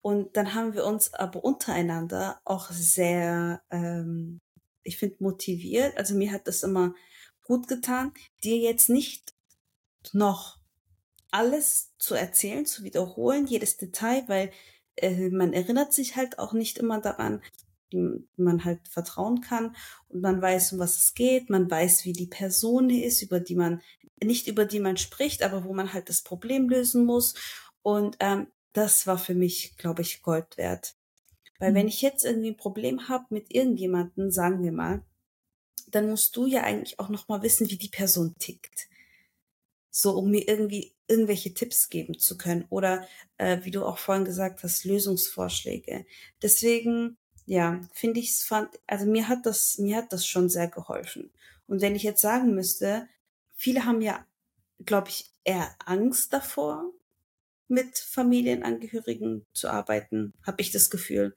[0.01, 4.41] Und dann haben wir uns aber untereinander auch sehr, ähm,
[4.83, 5.95] ich finde, motiviert.
[5.97, 6.93] Also mir hat das immer
[7.43, 9.33] gut getan, dir jetzt nicht
[10.11, 10.59] noch
[11.31, 14.51] alles zu erzählen, zu wiederholen, jedes Detail, weil
[14.97, 17.41] äh, man erinnert sich halt auch nicht immer daran,
[18.35, 19.75] man halt vertrauen kann
[20.09, 23.55] und man weiß, um was es geht, man weiß, wie die Person ist, über die
[23.55, 23.81] man,
[24.23, 27.35] nicht über die man spricht, aber wo man halt das Problem lösen muss.
[27.81, 30.95] Und ähm, das war für mich, glaube ich, Gold wert.
[31.59, 31.75] Weil mhm.
[31.75, 35.05] wenn ich jetzt irgendwie ein Problem habe mit irgendjemanden, sagen wir mal,
[35.87, 38.89] dann musst du ja eigentlich auch noch mal wissen, wie die Person tickt.
[39.91, 44.25] So, um mir irgendwie irgendwelche Tipps geben zu können oder äh, wie du auch vorhin
[44.25, 46.05] gesagt hast, Lösungsvorschläge.
[46.41, 50.67] Deswegen ja, finde ich es fand, also mir hat das, mir hat das schon sehr
[50.67, 51.31] geholfen.
[51.67, 53.07] Und wenn ich jetzt sagen müsste,
[53.55, 54.25] viele haben ja,
[54.85, 56.91] glaube ich, eher Angst davor,
[57.67, 61.35] mit Familienangehörigen zu arbeiten, habe ich das Gefühl.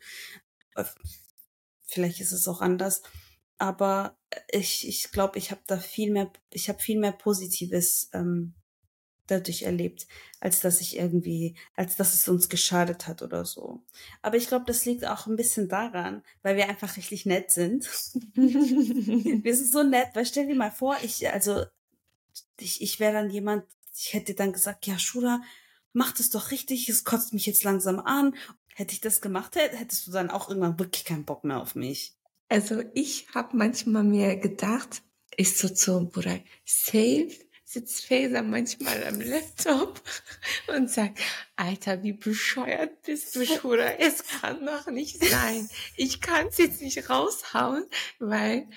[1.85, 3.03] Vielleicht ist es auch anders,
[3.59, 4.17] aber
[4.51, 8.55] ich, ich glaube, ich habe da viel mehr, ich habe viel mehr Positives ähm,
[9.27, 10.07] dadurch erlebt,
[10.41, 13.83] als dass ich irgendwie, als dass es uns geschadet hat oder so.
[14.23, 17.85] Aber ich glaube, das liegt auch ein bisschen daran, weil wir einfach richtig nett sind.
[18.35, 21.65] wir sind so nett, weil stell dir mal vor, ich, also,
[22.59, 25.43] ich, ich wäre dann jemand, ich hätte dann gesagt, ja, Shura,
[25.93, 28.35] mach das doch richtig, es kotzt mich jetzt langsam an.
[28.75, 32.15] Hätte ich das gemacht, hättest du dann auch irgendwann wirklich keinen Bock mehr auf mich.
[32.49, 35.03] Also ich habe manchmal mir gedacht,
[35.37, 37.31] ist so zum Bruder, safe
[37.67, 40.01] sitzt Faser manchmal am Laptop
[40.69, 41.19] und sagt,
[41.57, 43.99] Alter, wie bescheuert bist du, Schura?
[43.99, 45.69] Es kann doch nicht sein.
[45.97, 47.85] Ich kann es jetzt nicht raushauen,
[48.21, 48.69] weil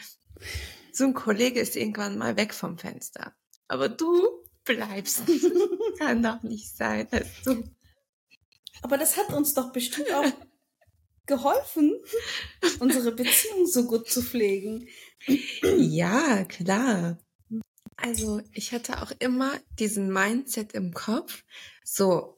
[0.91, 3.35] so ein Kollege ist irgendwann mal weg vom Fenster.
[3.67, 4.27] Aber du
[4.65, 5.21] bleibst.
[5.99, 7.63] Kann doch nicht sein, dass du.
[8.81, 10.25] Aber das hat uns doch bestimmt auch
[11.27, 12.01] geholfen,
[12.79, 14.87] unsere Beziehung so gut zu pflegen.
[15.61, 17.19] Ja, klar.
[18.01, 21.43] Also ich hatte auch immer diesen Mindset im Kopf,
[21.83, 22.37] so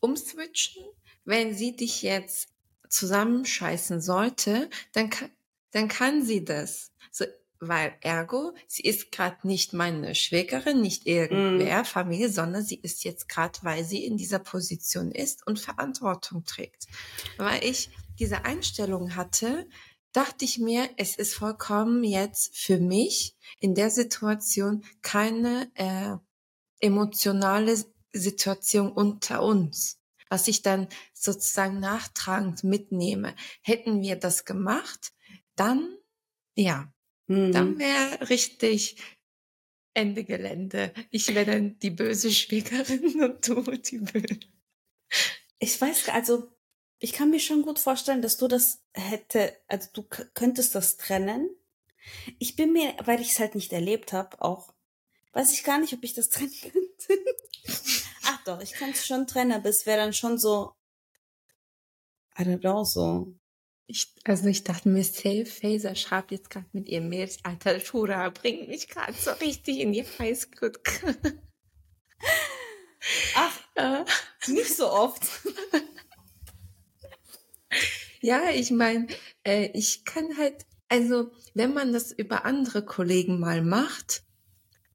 [0.00, 0.84] umswitchen,
[1.24, 2.48] wenn sie dich jetzt
[2.88, 5.30] zusammenscheißen sollte, dann kann,
[5.72, 6.92] dann kann sie das.
[7.10, 7.24] So,
[7.60, 11.84] weil ergo, sie ist gerade nicht meine Schwägerin, nicht irgendwer, mm.
[11.84, 16.86] Familie, sondern sie ist jetzt gerade, weil sie in dieser Position ist und Verantwortung trägt.
[17.36, 19.66] Weil ich diese Einstellung hatte,
[20.18, 26.16] dachte ich mir, es ist vollkommen jetzt für mich in der Situation keine äh,
[26.80, 27.76] emotionale
[28.12, 33.36] Situation unter uns, was ich dann sozusagen nachtragend mitnehme.
[33.62, 35.12] Hätten wir das gemacht,
[35.54, 35.96] dann,
[36.56, 36.92] ja,
[37.28, 37.52] mhm.
[37.52, 39.00] dann wäre richtig
[39.94, 40.92] Ende Gelände.
[41.12, 44.40] Ich wäre dann die böse Schwägerin und du die böse.
[45.60, 46.50] Ich weiß, also
[47.00, 50.02] ich kann mir schon gut vorstellen, dass du das hätte, also du
[50.34, 51.48] könntest das trennen.
[52.38, 54.72] Ich bin mir, weil ich es halt nicht erlebt habe, auch
[55.32, 57.24] weiß ich gar nicht, ob ich das trennen könnte.
[58.24, 60.72] Ach doch, ich kann es schon trennen, aber es wäre dann schon so,
[62.38, 63.34] I don't know, so.
[63.86, 68.28] Ich, also ich dachte mir, Safe Phaser schreibt jetzt gerade mit ihrem Mails, alter Shura,
[68.28, 70.78] bringt mich gerade so richtig in die Heißgut.
[73.34, 74.04] Ach, äh.
[74.48, 75.22] nicht so oft.
[78.20, 79.06] Ja, ich meine,
[79.44, 84.22] äh, ich kann halt, also wenn man das über andere Kollegen mal macht,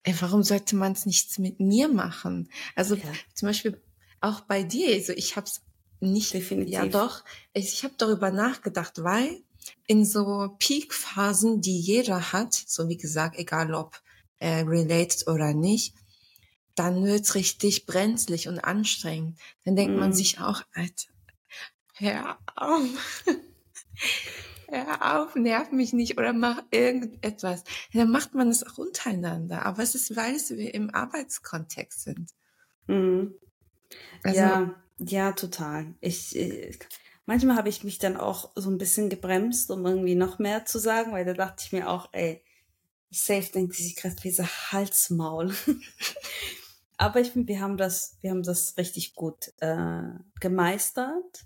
[0.04, 2.50] äh, warum sollte man es nicht mit mir machen?
[2.76, 3.04] Also ja.
[3.34, 3.82] zum Beispiel
[4.20, 5.62] auch bei dir, also ich habe es
[6.00, 6.74] nicht, Definitiv.
[6.74, 9.42] ja doch, ich, ich habe darüber nachgedacht, weil
[9.88, 14.02] in so Peak-Phasen, die jeder hat, so wie gesagt, egal ob
[14.40, 15.96] äh, related oder nicht,
[16.76, 19.40] dann wird's richtig brenzlig und anstrengend.
[19.64, 20.00] Dann denkt mm.
[20.00, 20.14] man mhm.
[20.14, 21.13] sich auch, Alter,
[21.94, 23.24] hör auf.
[24.68, 27.64] hör auf, nerv mich nicht oder mach irgendetwas.
[27.94, 29.66] Dann macht man es auch untereinander.
[29.66, 32.32] Aber es ist, weil wir im Arbeitskontext sind.
[32.88, 33.36] Mhm.
[34.24, 35.94] Also, ja, ja, total.
[36.02, 36.80] Ich, ich
[37.26, 40.80] manchmal habe ich mich dann auch so ein bisschen gebremst, um irgendwie noch mehr zu
[40.80, 42.44] sagen, weil da dachte ich mir auch, ey,
[43.12, 45.54] safe denkt sie sich gerade wie so Halsmaul.
[46.98, 50.04] Aber ich finde, wir haben das, wir haben das richtig gut äh,
[50.40, 51.46] gemeistert.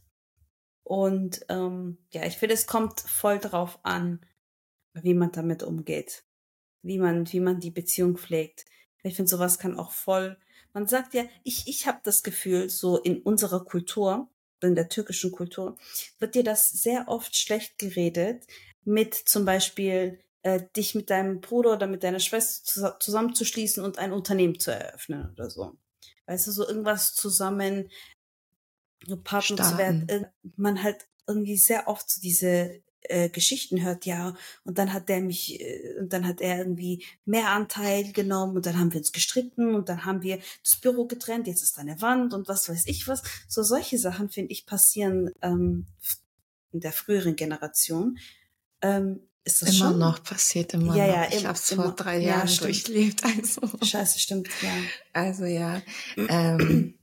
[0.88, 4.21] Und ähm, ja, ich finde, es kommt voll drauf an,
[4.93, 6.23] wie man damit umgeht,
[6.82, 8.63] wie man, wie man die Beziehung pflegt.
[9.04, 10.38] Ich finde, sowas kann auch voll.
[10.71, 14.30] Man sagt ja, ich, ich habe das Gefühl, so in unserer Kultur,
[14.62, 15.76] in der türkischen Kultur,
[16.19, 18.47] wird dir das sehr oft schlecht geredet,
[18.86, 24.13] mit zum Beispiel äh, dich mit deinem Bruder oder mit deiner Schwester zusammenzuschließen und ein
[24.13, 25.78] Unternehmen zu eröffnen oder so.
[26.28, 27.89] Weißt du, so irgendwas zusammen
[29.23, 34.77] Partner zu werden, man halt irgendwie sehr oft so diese äh, Geschichten hört, ja, und
[34.77, 38.79] dann hat der mich, äh, und dann hat er irgendwie mehr Anteil genommen und dann
[38.79, 42.01] haben wir uns gestritten und dann haben wir das Büro getrennt, jetzt ist da eine
[42.01, 43.23] Wand und was weiß ich was.
[43.47, 45.88] So solche Sachen, finde ich, passieren ähm,
[46.71, 48.17] in der früheren Generation.
[48.81, 49.99] Ähm, ist das immer schon?
[49.99, 51.13] noch passiert immer ja, noch.
[51.13, 53.23] Ja, ich habe es vor drei Jahren ja, durchlebt.
[53.38, 53.62] Also.
[53.81, 54.73] Scheiße, stimmt, ja.
[55.13, 55.81] Also ja.
[56.17, 56.96] ähm,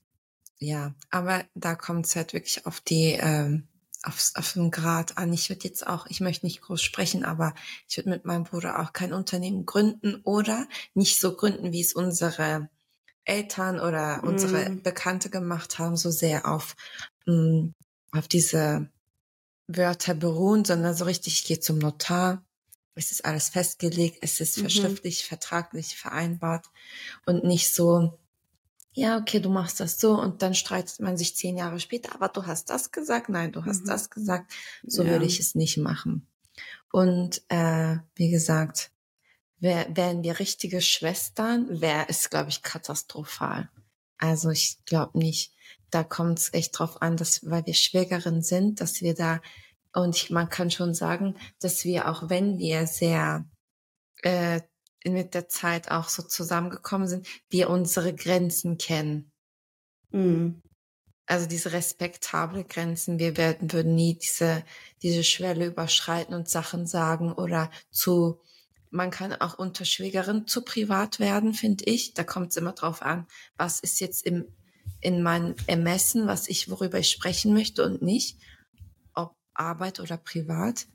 [0.58, 3.68] ja, aber da kommt es halt wirklich auf die, ähm,
[4.02, 5.32] auf, auf den Grad an.
[5.32, 7.54] Ich würde jetzt auch, ich möchte nicht groß sprechen, aber
[7.88, 11.94] ich würde mit meinem Bruder auch kein Unternehmen gründen oder nicht so gründen, wie es
[11.94, 12.68] unsere
[13.24, 14.82] Eltern oder unsere mm.
[14.82, 16.76] Bekannte gemacht haben, so sehr auf,
[17.26, 17.74] mh, mm,
[18.12, 18.88] auf diese
[19.66, 22.44] Wörter beruhen, sondern so richtig, ich gehe zum Notar,
[22.94, 24.62] es ist alles festgelegt, es ist mhm.
[24.62, 26.66] verschriftlich, vertraglich vereinbart
[27.26, 28.18] und nicht so,
[28.94, 32.28] ja, okay, du machst das so und dann streitet man sich zehn Jahre später, aber
[32.28, 33.88] du hast das gesagt, nein, du hast mhm.
[33.88, 34.52] das gesagt,
[34.84, 35.10] so ja.
[35.10, 36.28] würde ich es nicht machen.
[36.92, 38.92] Und äh, wie gesagt,
[39.58, 43.68] wär, wären wir richtige Schwestern, wäre es, glaube ich, katastrophal.
[44.16, 45.52] Also ich glaube nicht.
[45.90, 49.40] Da kommt es echt drauf an, dass, weil wir Schwägerin sind, dass wir da,
[49.92, 53.44] und ich, man kann schon sagen, dass wir, auch wenn wir sehr
[54.22, 54.60] äh,
[55.04, 59.30] mit der Zeit auch so zusammengekommen sind, wir unsere Grenzen kennen.
[60.10, 60.62] Mhm.
[61.26, 64.62] Also diese respektable Grenzen, wir werden, würden nie diese,
[65.02, 68.40] diese Schwelle überschreiten und Sachen sagen oder zu,
[68.90, 72.14] man kann auch unter Schwägerin zu privat werden, finde ich.
[72.14, 74.44] Da kommt es immer drauf an, was ist jetzt im,
[75.00, 78.38] in meinem Ermessen, was ich, worüber ich sprechen möchte und nicht,
[79.14, 80.86] ob Arbeit oder privat.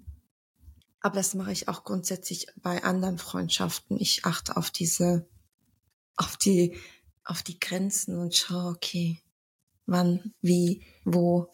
[1.01, 3.97] Aber das mache ich auch grundsätzlich bei anderen Freundschaften.
[3.99, 5.27] Ich achte auf diese,
[6.15, 6.77] auf die,
[7.23, 9.21] auf die Grenzen und schaue, okay,
[9.85, 11.51] wann, wie, wo.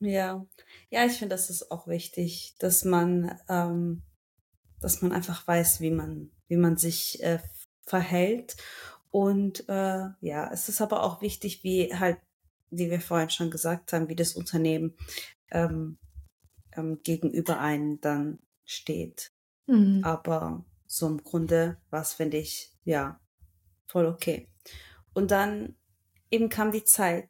[0.00, 0.46] Ja,
[0.90, 4.02] ja, ich finde, das ist auch wichtig, dass man, ähm,
[4.80, 7.38] dass man einfach weiß, wie man, wie man sich äh,
[7.84, 8.56] verhält.
[9.10, 12.18] Und äh, ja, es ist aber auch wichtig, wie halt,
[12.70, 14.96] wie wir vorhin schon gesagt haben, wie das Unternehmen
[15.50, 15.98] ähm,
[16.76, 19.32] ähm, gegenüber einen dann steht.
[19.66, 20.02] Mhm.
[20.04, 23.20] Aber so im Grunde war es, finde ich, ja,
[23.86, 24.48] voll okay.
[25.12, 25.76] Und dann
[26.30, 27.28] eben kam die Zeit,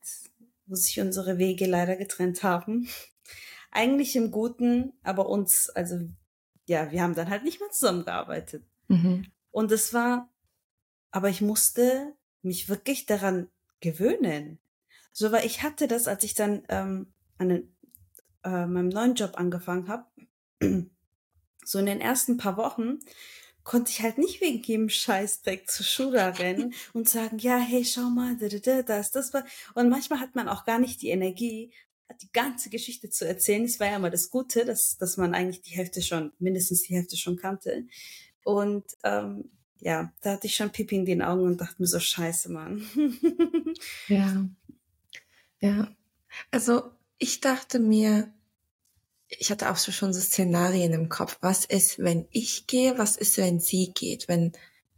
[0.66, 2.88] wo sich unsere Wege leider getrennt haben.
[3.70, 6.00] Eigentlich im Guten, aber uns, also
[6.66, 8.64] ja, wir haben dann halt nicht mehr zusammengearbeitet.
[8.88, 9.26] Mhm.
[9.50, 10.33] Und es war,
[11.11, 13.48] aber ich musste mich wirklich daran
[13.81, 14.59] gewöhnen.
[15.12, 17.68] So, weil ich hatte das, als ich dann ähm, an
[18.44, 20.07] äh, meinem neuen Job angefangen habe,
[21.64, 22.98] so in den ersten paar Wochen
[23.62, 28.11] konnte ich halt nicht wegen jedem Scheißdreck zur Schule rennen und sagen, ja, hey, schau
[28.11, 29.44] mal, da, da, da, das, das war.
[29.74, 31.72] Und manchmal hat man auch gar nicht die Energie,
[32.22, 33.62] die ganze Geschichte zu erzählen.
[33.62, 36.94] Das war ja immer das Gute, dass, dass man eigentlich die Hälfte schon, mindestens die
[36.94, 37.87] Hälfte schon kannte.
[38.42, 42.00] Und ähm, ja, da hatte ich schon Pipi in den Augen und dachte mir so,
[42.00, 42.85] scheiße, Mann.
[44.09, 44.48] ja.
[45.61, 45.96] Ja.
[46.50, 48.33] Also ich dachte mir,
[49.28, 51.38] ich hatte auch schon so Szenarien im Kopf.
[51.40, 52.98] Was ist, wenn ich gehe?
[52.98, 54.26] Was ist, wenn sie geht?
[54.26, 54.52] Wenn,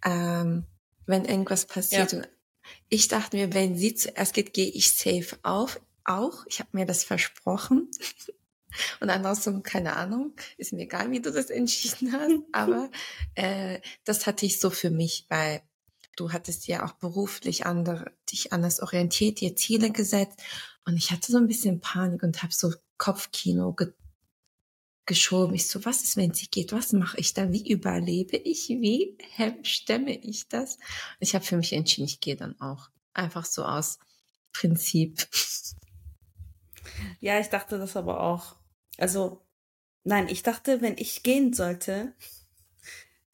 [0.04, 0.64] ähm,
[1.04, 2.12] wenn irgendwas passiert?
[2.12, 2.22] Ja.
[2.88, 5.80] Ich dachte mir, wenn sie zuerst geht, gehe ich safe auf.
[6.04, 6.46] Auch.
[6.46, 7.90] Ich habe mir das versprochen.
[9.00, 12.40] Und ansonsten, keine Ahnung, ist mir egal, wie du das entschieden hast.
[12.52, 12.90] Aber
[13.34, 15.60] äh, das hatte ich so für mich, weil
[16.16, 20.40] du hattest ja auch beruflich andere, dich anders orientiert, dir Ziele gesetzt.
[20.84, 23.92] Und ich hatte so ein bisschen Panik und habe so Kopfkino ge
[25.04, 25.54] geschoben.
[25.54, 26.72] Ich so, was ist, wenn sie geht?
[26.72, 27.50] Was mache ich da?
[27.50, 28.68] Wie überlebe ich?
[28.68, 29.18] Wie
[29.64, 30.76] stemme ich das?
[30.76, 32.88] Und ich habe für mich entschieden, ich gehe dann auch.
[33.12, 33.98] Einfach so aus
[34.52, 35.28] Prinzip.
[37.20, 38.56] Ja, ich dachte das aber auch.
[38.96, 39.44] Also,
[40.04, 42.14] nein, ich dachte, wenn ich gehen sollte,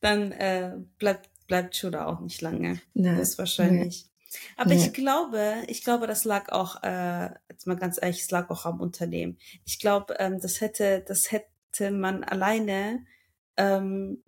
[0.01, 2.81] dann äh, bleibt, bleibt Schuda auch nicht lange.
[2.95, 4.07] Nee, das ist wahrscheinlich.
[4.57, 4.85] Aber nee.
[4.85, 8.67] ich glaube, ich glaube, das lag auch, äh, jetzt mal ganz ehrlich, es lag auch
[8.67, 9.39] am Unternehmen.
[9.65, 13.05] Ich glaube, ähm, das hätte, das hätte hätte man alleine
[13.57, 14.23] ähm,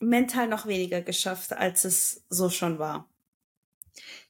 [0.00, 3.08] mental noch weniger geschafft, als es so schon war.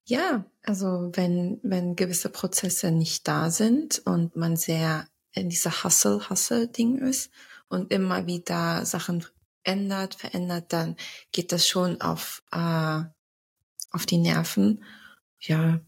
[0.05, 6.99] Ja, also wenn, wenn gewisse Prozesse nicht da sind und man sehr in dieser Hustle-Hustle-Ding
[6.99, 7.31] ist
[7.69, 9.25] und immer wieder Sachen
[9.63, 10.97] ändert, verändert, dann
[11.33, 13.03] geht das schon auf, äh,
[13.91, 14.85] auf die Nerven.
[15.41, 15.81] Ja.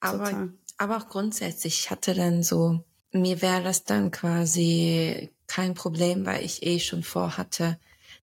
[0.00, 6.26] Aber, aber auch grundsätzlich, ich hatte dann so mir wäre das dann quasi kein Problem,
[6.26, 7.78] weil ich eh schon vorhatte,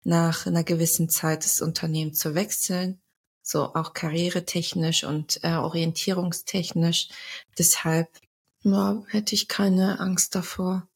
[0.04, 3.00] nach einer gewissen Zeit das Unternehmen zu wechseln,
[3.42, 7.10] so auch karrieretechnisch und äh, orientierungstechnisch.
[7.58, 8.10] Deshalb
[8.62, 10.88] ja, hätte ich keine Angst davor.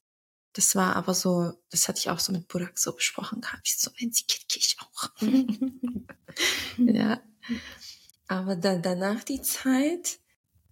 [0.54, 3.68] Das war aber so, das hatte ich auch so mit Burak so besprochen gehabt.
[3.68, 5.10] Ich so, wenn sie geht, gehe ich auch.
[6.78, 7.20] ja.
[8.28, 10.20] Aber dann danach die Zeit,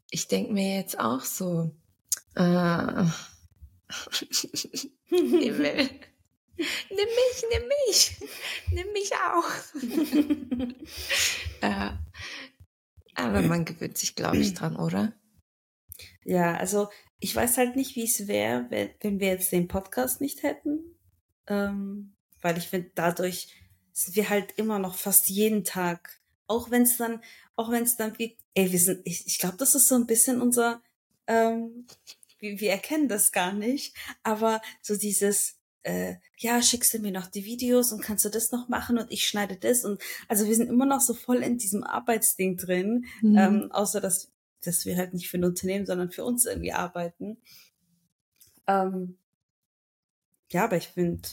[0.09, 1.71] ich denke mir jetzt auch so,
[2.35, 3.05] äh,
[5.09, 5.89] Himmel.
[6.89, 8.17] Nimm mich, nimm mich,
[8.71, 9.51] nimm mich auch.
[11.61, 11.91] äh,
[13.13, 15.13] aber man gewöhnt sich, glaube ich, dran, oder?
[16.23, 20.43] Ja, also ich weiß halt nicht, wie es wäre, wenn, wir jetzt den Podcast nicht
[20.43, 20.95] hätten.
[21.47, 23.49] Ähm, weil ich finde, dadurch
[23.91, 27.21] sind wir halt immer noch fast jeden Tag, auch wenn es dann,
[27.55, 30.07] auch wenn es dann wie, ey, wir sind, ich, ich glaube, das ist so ein
[30.07, 30.81] bisschen unser,
[31.27, 31.85] ähm,
[32.39, 37.27] wir, wir erkennen das gar nicht, aber so dieses, äh, ja, schickst du mir noch
[37.27, 40.55] die Videos und kannst du das noch machen und ich schneide das und also wir
[40.55, 43.37] sind immer noch so voll in diesem Arbeitsding drin, mhm.
[43.37, 44.31] ähm, außer dass,
[44.63, 47.37] dass wir halt nicht für ein Unternehmen, sondern für uns irgendwie arbeiten.
[48.67, 49.17] Ähm,
[50.51, 51.27] ja, aber ich finde,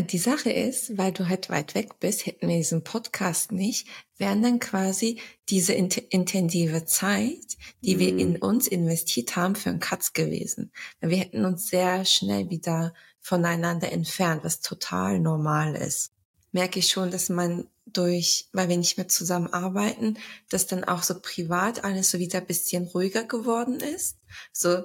[0.00, 3.86] die Sache ist, weil du halt weit weg bist, hätten wir diesen Podcast nicht,
[4.18, 8.00] wären dann quasi diese int intensive Zeit, die mhm.
[8.00, 10.72] wir in uns investiert haben, für einen Katz gewesen.
[11.00, 16.12] Wir hätten uns sehr schnell wieder voneinander entfernt, was total normal ist.
[16.50, 20.18] Merke ich schon, dass man durch, weil wir nicht mehr zusammenarbeiten,
[20.50, 24.16] dass dann auch so privat alles so wieder ein bisschen ruhiger geworden ist.
[24.52, 24.82] So,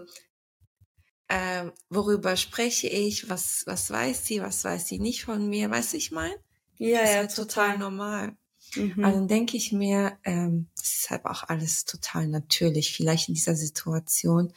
[1.30, 5.94] äh, worüber spreche ich, was, was weiß sie, was weiß sie nicht von mir, weiß
[5.94, 6.34] ich mein?
[6.78, 8.38] Ja, das ist ja, halt total, total normal.
[8.76, 9.04] Mhm.
[9.04, 12.96] Also dann denke ich mir, ähm, das ist halt auch alles total natürlich.
[12.96, 14.54] Vielleicht in dieser Situation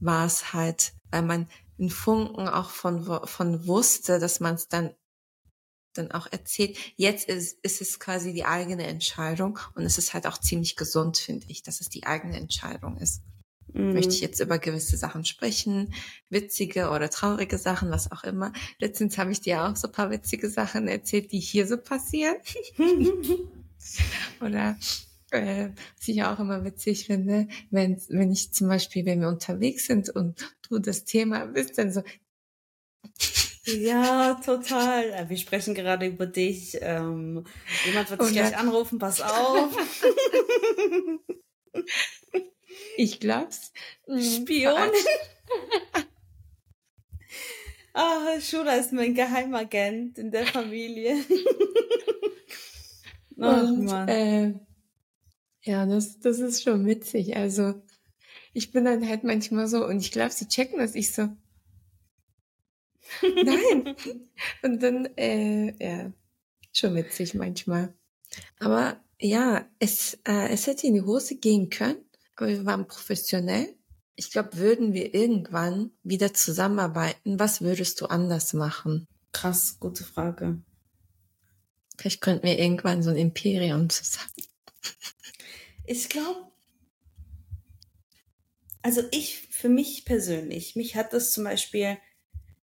[0.00, 1.48] war es halt, weil man
[1.78, 4.94] einen Funken auch von, von wusste, dass man es dann
[5.92, 6.76] dann auch erzählt.
[6.96, 11.18] Jetzt ist, ist es quasi die eigene Entscheidung und es ist halt auch ziemlich gesund,
[11.18, 13.22] finde ich, dass es die eigene Entscheidung ist.
[13.74, 13.92] Mhm.
[13.92, 15.92] Möchte ich jetzt über gewisse Sachen sprechen,
[16.30, 18.52] witzige oder traurige Sachen, was auch immer.
[18.78, 22.36] Letztens habe ich dir auch so ein paar witzige Sachen erzählt, die hier so passieren.
[24.40, 24.78] oder
[25.30, 29.86] äh, was ich auch immer witzig finde, wenn, wenn ich zum Beispiel, wenn wir unterwegs
[29.86, 32.02] sind und du das Thema bist, dann so,
[33.66, 35.28] ja, total.
[35.28, 36.78] Wir sprechen gerade über dich.
[36.80, 37.44] Ähm,
[37.84, 39.76] jemand wird dich gleich anrufen, pass auf.
[42.96, 43.72] ich glaub's.
[44.06, 44.20] Mhm.
[44.20, 44.90] Spion.
[47.96, 51.14] Ah, Shura ist mein Geheimagent in der Familie.
[53.38, 54.08] Ach, Und, Mann.
[54.08, 54.54] Äh,
[55.62, 57.36] ja, das, das ist schon witzig.
[57.36, 57.74] Also,
[58.52, 60.96] ich bin dann halt manchmal so, und ich glaube, sie checken das.
[60.96, 61.28] Ich so,
[63.22, 63.96] Nein.
[64.62, 66.12] Und dann, äh, ja,
[66.72, 67.94] schon witzig manchmal.
[68.58, 72.03] Aber ja, es, äh, es hätte in die Hose gehen können,
[72.36, 73.74] aber wir waren professionell.
[74.16, 79.08] Ich glaube, würden wir irgendwann wieder zusammenarbeiten, was würdest du anders machen?
[79.32, 80.62] Krass, gute Frage.
[81.96, 84.30] Vielleicht könnten wir irgendwann so ein Imperium zusammen.
[85.86, 86.50] Ich glaube,
[88.80, 91.98] also ich, für mich persönlich, mich hat das zum Beispiel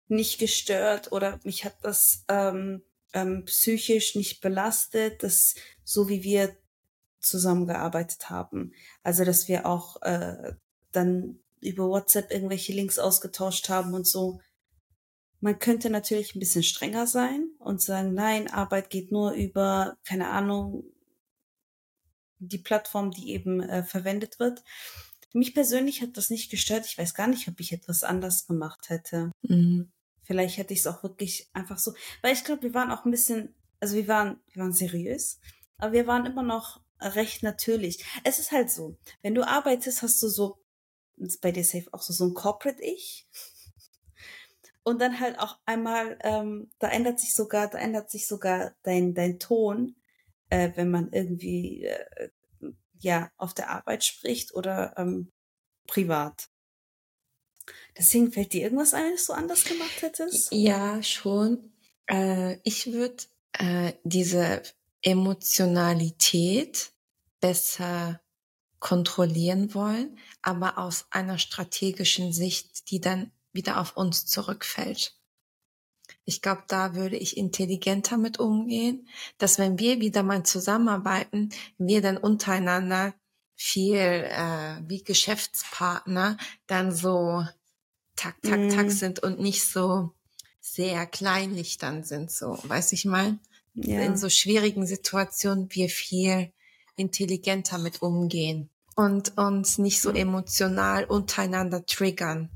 [0.08, 5.54] nicht gestört oder mich hat das ähm, ähm, psychisch nicht belastet, dass
[5.84, 6.56] so wie wir
[7.20, 8.72] zusammengearbeitet haben.
[9.02, 10.54] Also dass wir auch äh,
[10.92, 14.40] dann über WhatsApp irgendwelche Links ausgetauscht haben und so.
[15.40, 20.28] Man könnte natürlich ein bisschen strenger sein und sagen, nein, Arbeit geht nur über, keine
[20.28, 20.84] Ahnung,
[22.38, 24.62] die Plattform, die eben äh, verwendet wird.
[25.32, 26.86] Mich persönlich hat das nicht gestört.
[26.86, 29.30] Ich weiß gar nicht, ob ich etwas anders gemacht hätte.
[29.42, 29.92] Mhm.
[30.22, 33.10] Vielleicht hätte ich es auch wirklich einfach so, weil ich glaube, wir waren auch ein
[33.10, 35.38] bisschen, also wir waren, wir waren seriös,
[35.78, 38.04] aber wir waren immer noch recht natürlich.
[38.24, 40.58] Es ist halt so, wenn du arbeitest, hast du so,
[41.40, 43.28] bei dir safe auch so, so ein Corporate-Ich.
[44.82, 49.14] Und dann halt auch einmal, ähm, da ändert sich sogar, da ändert sich sogar dein,
[49.14, 49.96] dein Ton,
[50.48, 52.30] äh, wenn man irgendwie, äh,
[52.98, 55.32] ja, auf der Arbeit spricht oder ähm,
[55.86, 56.48] privat.
[57.96, 60.48] Deswegen fällt dir irgendwas ein, was du anders gemacht hättest?
[60.52, 61.72] Ja, schon.
[62.06, 64.62] Äh, ich würde äh, diese
[65.02, 66.92] Emotionalität
[67.40, 68.20] besser
[68.78, 75.16] kontrollieren wollen, aber aus einer strategischen Sicht, die dann wieder auf uns zurückfällt.
[76.24, 82.02] Ich glaube, da würde ich intelligenter mit umgehen, dass wenn wir wieder mal zusammenarbeiten, wir
[82.02, 83.14] dann untereinander
[83.54, 87.44] viel äh, wie Geschäftspartner dann so
[88.16, 88.90] tak, tak, tak mhm.
[88.90, 90.12] sind und nicht so
[90.60, 93.38] sehr kleinlich dann sind, so, weiß ich mal.
[93.82, 94.02] Ja.
[94.02, 96.52] In so schwierigen Situationen wir viel
[96.96, 102.50] intelligenter mit umgehen und uns nicht so emotional untereinander triggern.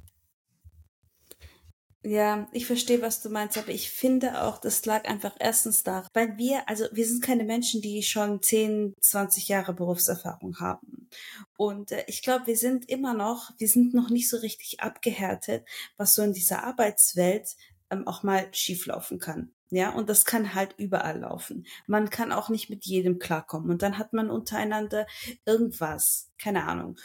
[2.06, 6.06] Ja, ich verstehe, was du meinst, aber ich finde auch, das lag einfach erstens da,
[6.12, 11.08] weil wir, also wir sind keine Menschen, die schon 10, 20 Jahre Berufserfahrung haben.
[11.56, 15.64] Und äh, ich glaube, wir sind immer noch, wir sind noch nicht so richtig abgehärtet,
[15.96, 17.56] was so in dieser Arbeitswelt
[17.90, 19.52] ähm, auch mal schieflaufen kann.
[19.70, 21.66] Ja, und das kann halt überall laufen.
[21.86, 23.70] Man kann auch nicht mit jedem klarkommen.
[23.70, 25.06] Und dann hat man untereinander
[25.46, 26.96] irgendwas, keine Ahnung.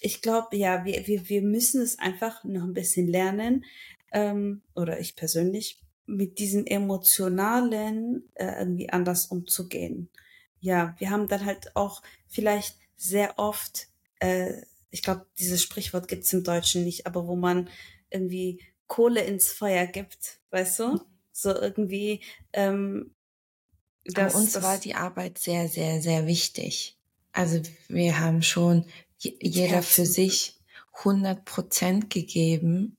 [0.00, 3.64] Ich glaube, ja, wir, wir, wir müssen es einfach noch ein bisschen lernen,
[4.12, 10.08] ähm, oder ich persönlich, mit diesem emotionalen äh, irgendwie anders umzugehen.
[10.60, 13.88] Ja, wir haben dann halt auch vielleicht sehr oft,
[14.20, 17.68] äh, ich glaube, dieses Sprichwort gibt's im Deutschen nicht, aber wo man
[18.10, 21.00] irgendwie Kohle ins Feuer gibt, weißt du?
[21.32, 22.20] So irgendwie.
[22.52, 23.14] Ähm,
[24.04, 26.96] das, aber uns das, war die Arbeit sehr, sehr, sehr wichtig.
[27.32, 28.86] Also wir haben schon
[29.18, 30.60] jeder für sich
[30.92, 32.96] 100 Prozent gegeben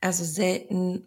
[0.00, 1.06] also selten,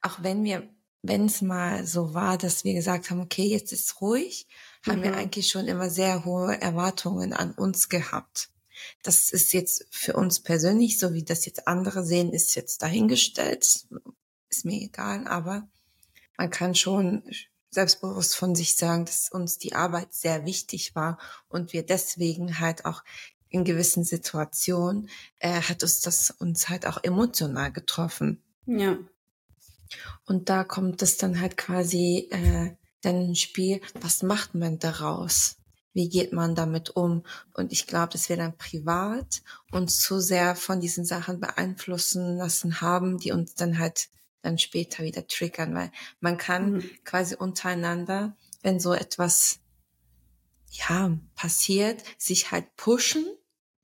[0.00, 0.68] auch wenn wir,
[1.02, 4.46] wenn es mal so war, dass wir gesagt haben, okay, jetzt ist ruhig,
[4.84, 4.90] mhm.
[4.90, 5.18] haben wir mhm.
[5.18, 8.50] eigentlich schon immer sehr hohe Erwartungen an uns gehabt.
[9.02, 13.86] Das ist jetzt für uns persönlich, so wie das jetzt andere sehen, ist jetzt dahingestellt.
[14.48, 15.68] Ist mir egal, aber
[16.36, 17.22] man kann schon
[17.70, 21.18] selbstbewusst von sich sagen, dass uns die Arbeit sehr wichtig war
[21.48, 23.04] und wir deswegen halt auch
[23.48, 25.08] in gewissen Situationen
[25.38, 28.42] äh, hat uns das uns halt auch emotional getroffen.
[28.66, 28.98] Ja.
[30.24, 35.56] Und da kommt es dann halt quasi äh, dann ins Spiel, was macht man daraus?
[35.92, 37.24] Wie geht man damit um?
[37.54, 42.80] Und ich glaube, dass wir dann privat uns zu sehr von diesen Sachen beeinflussen lassen
[42.80, 44.08] haben, die uns dann halt
[44.42, 46.90] dann später wieder triggern, weil man kann mhm.
[47.04, 49.60] quasi untereinander, wenn so etwas
[50.70, 53.26] ja passiert, sich halt pushen,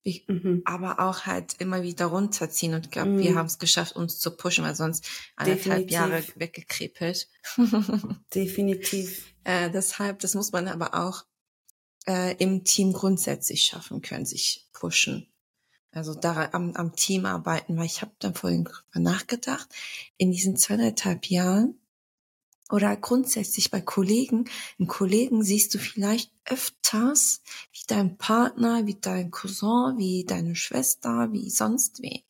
[0.05, 0.63] mhm.
[0.65, 2.75] aber auch halt immer wieder runterziehen.
[2.75, 3.19] Und ich glaube, mhm.
[3.19, 5.93] wir haben es geschafft, uns zu pushen, weil sonst anderthalb Definitiv.
[5.93, 7.29] Jahre weggekrepelt.
[8.35, 9.35] Definitiv.
[9.45, 11.25] Äh, deshalb, das muss man aber auch
[12.09, 15.27] äh, im Team grundsätzlich schaffen können, sich pushen.
[15.93, 19.69] Also da am, am Team arbeiten, weil ich habe dann vorhin drüber nachgedacht,
[20.19, 21.79] in diesen zweieinhalb Jahren
[22.71, 27.41] oder grundsätzlich bei Kollegen, in Kollegen siehst du vielleicht öfters,
[27.73, 32.23] wie dein Partner, wie dein Cousin, wie deine Schwester, wie sonst wen.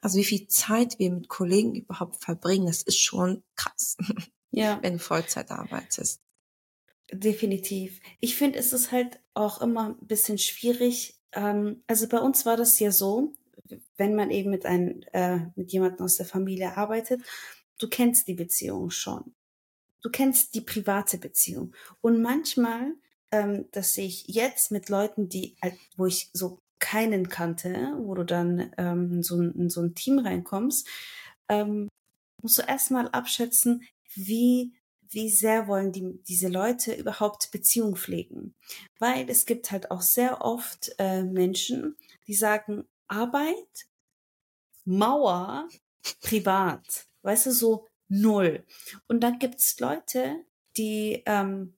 [0.00, 3.96] Also wie viel Zeit wir mit Kollegen überhaupt verbringen, das ist schon krass.
[4.50, 4.78] Ja.
[4.80, 6.22] Wenn du Vollzeit arbeitest.
[7.10, 8.00] Definitiv.
[8.20, 11.18] Ich finde, es ist halt auch immer ein bisschen schwierig.
[11.32, 13.32] Ähm, also bei uns war das ja so,
[13.96, 17.22] wenn man eben mit einem, äh, mit jemandem aus der Familie arbeitet,
[17.78, 19.34] du kennst die Beziehung schon.
[20.02, 21.74] Du kennst die private Beziehung.
[22.00, 22.94] Und manchmal,
[23.32, 25.56] ähm, das sehe ich jetzt mit Leuten, die,
[25.96, 30.86] wo ich so keinen kannte, wo du dann ähm, so in so ein Team reinkommst,
[31.48, 31.88] ähm,
[32.42, 33.82] musst du erstmal abschätzen,
[34.14, 34.72] wie
[35.10, 38.54] wie sehr wollen die, diese Leute überhaupt Beziehung pflegen.
[38.98, 41.96] Weil es gibt halt auch sehr oft äh, Menschen,
[42.26, 43.86] die sagen, Arbeit,
[44.84, 45.68] Mauer,
[46.20, 47.06] privat.
[47.22, 48.64] Weißt du, so null.
[49.06, 50.44] Und dann gibt's Leute,
[50.76, 51.77] die, ähm,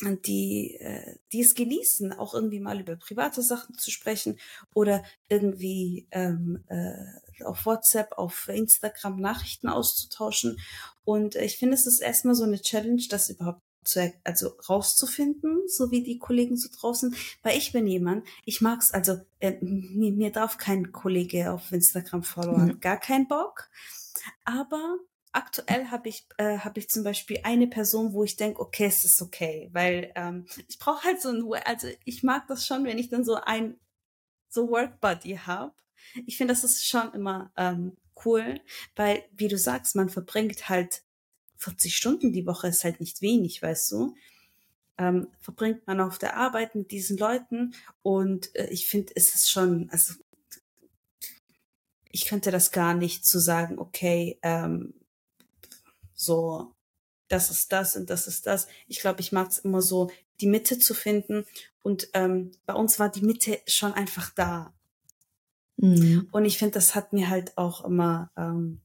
[0.00, 4.38] die, äh, die es genießen, auch irgendwie mal über private Sachen zu sprechen
[4.74, 10.58] oder irgendwie ähm, äh, auf WhatsApp, auf Instagram Nachrichten auszutauschen.
[11.04, 15.90] Und ich finde, es ist erstmal so eine Challenge, das überhaupt zu, also rauszufinden, so
[15.90, 17.14] wie die Kollegen so draußen.
[17.42, 22.22] Weil ich bin jemand, ich mag's, also äh, mir, mir darf kein Kollege auf Instagram
[22.22, 22.80] followen, mhm.
[22.80, 23.68] gar kein Bock.
[24.44, 24.98] Aber
[25.34, 29.04] aktuell habe ich äh, habe ich zum Beispiel eine Person, wo ich denke, okay, es
[29.04, 32.98] ist okay, weil ähm, ich brauche halt so ein, also ich mag das schon, wenn
[32.98, 33.78] ich dann so ein
[34.48, 35.74] so Work Buddy habe.
[36.26, 38.60] Ich finde, das ist schon immer ähm, cool,
[38.94, 41.02] weil wie du sagst, man verbringt halt
[41.56, 44.14] 40 Stunden die Woche ist halt nicht wenig, weißt du.
[44.96, 49.50] Ähm, verbringt man auf der Arbeit mit diesen Leuten und äh, ich finde, es ist
[49.50, 50.14] schon, also
[52.12, 54.94] ich könnte das gar nicht zu sagen, okay, ähm,
[56.24, 56.74] so,
[57.28, 58.68] das ist das und das ist das.
[58.86, 60.10] Ich glaube, ich mag es immer so,
[60.40, 61.46] die Mitte zu finden.
[61.82, 64.74] Und ähm, bei uns war die Mitte schon einfach da.
[65.76, 66.28] Mhm.
[66.32, 68.80] Und ich finde, das hat mir halt auch immer, ähm,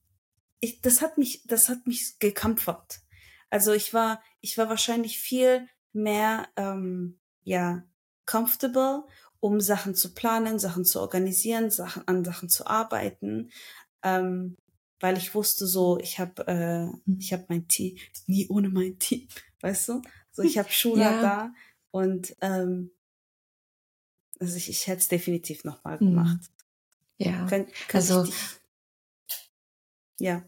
[0.59, 3.01] ich, das hat mich, das hat mich gekampfert.
[3.49, 7.83] Also ich war, ich war wahrscheinlich viel mehr, ähm, ja,
[8.25, 9.05] comfortable,
[9.39, 13.49] um Sachen zu planen, Sachen zu organisieren, Sachen an Sachen zu arbeiten.
[14.03, 14.57] Ähm,
[14.99, 17.17] weil ich wusste so, ich habe äh, mhm.
[17.19, 17.97] ich habe mein Team
[18.27, 19.27] nie ohne mein Team,
[19.61, 20.01] weißt du?
[20.31, 21.21] So ich habe Schula ja.
[21.21, 21.53] da
[21.91, 22.91] und ähm,
[24.39, 26.05] also ich, ich hätte es definitiv nochmal mhm.
[26.05, 26.51] gemacht.
[27.17, 28.25] Ja, Kön also
[30.19, 30.43] ja.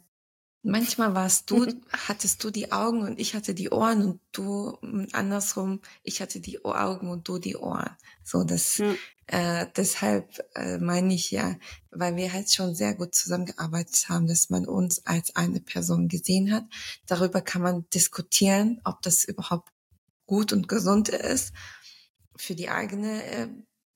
[0.63, 1.65] Manchmal warst du,
[2.07, 6.39] hattest du die Augen und ich hatte die Ohren und du hm, andersrum, ich hatte
[6.39, 7.89] die Augen und du die Ohren.
[8.23, 8.93] So, das, ja.
[9.32, 11.55] Äh, deshalb äh, meine ich ja,
[11.89, 16.53] weil wir halt schon sehr gut zusammengearbeitet haben, dass man uns als eine Person gesehen
[16.53, 16.65] hat.
[17.07, 19.71] Darüber kann man diskutieren, ob das überhaupt
[20.25, 21.53] gut und gesund ist
[22.36, 23.47] für die eigene äh,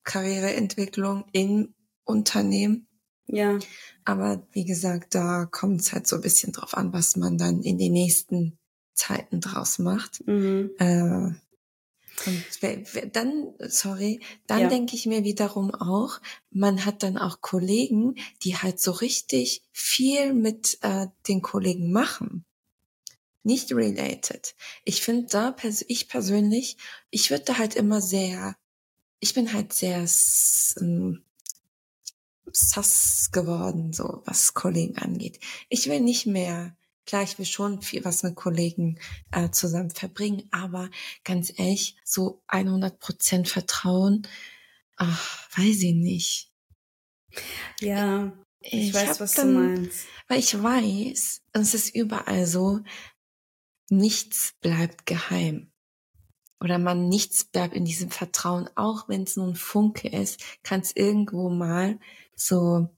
[0.05, 1.73] Karriereentwicklung im
[2.05, 2.87] Unternehmen.
[3.27, 3.59] Ja.
[4.05, 7.61] Aber wie gesagt, da kommt es halt so ein bisschen drauf an, was man dann
[7.61, 8.57] in den nächsten
[8.93, 10.25] Zeiten draus macht.
[10.25, 10.71] Mhm.
[10.79, 11.31] Äh,
[12.25, 14.69] und dann, sorry, dann ja.
[14.69, 20.33] denke ich mir wiederum auch, man hat dann auch Kollegen, die halt so richtig viel
[20.33, 22.45] mit äh, den Kollegen machen.
[23.43, 24.55] Nicht related.
[24.85, 26.77] Ich finde da, pers ich persönlich,
[27.11, 28.55] ich würde da halt immer sehr,
[29.19, 30.07] ich bin halt sehr
[30.79, 31.23] ähm,
[32.51, 35.39] sass geworden, so was Kollegen angeht.
[35.69, 38.99] Ich will nicht mehr, klar, ich will schon viel was mit Kollegen
[39.31, 40.89] äh, zusammen verbringen, aber
[41.23, 44.27] ganz ehrlich, so 100 Prozent Vertrauen,
[44.95, 46.51] ach, weiß ich nicht.
[47.79, 50.07] Ja, ich, ich weiß, was dann, du meinst.
[50.27, 52.81] Weil ich weiß, es ist überall so,
[53.89, 55.71] nichts bleibt geheim
[56.59, 60.81] oder man nichts bleibt in diesem Vertrauen, auch wenn es nur ein Funke ist, kann
[60.81, 61.99] es irgendwo mal
[62.35, 62.89] so,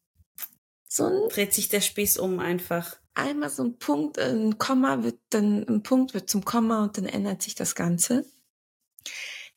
[0.87, 2.97] so ein, dreht sich der Spieß um einfach.
[3.17, 7.05] Einmal so ein Punkt, ein Komma wird dann, ein Punkt wird zum Komma und dann
[7.05, 8.25] ändert sich das Ganze.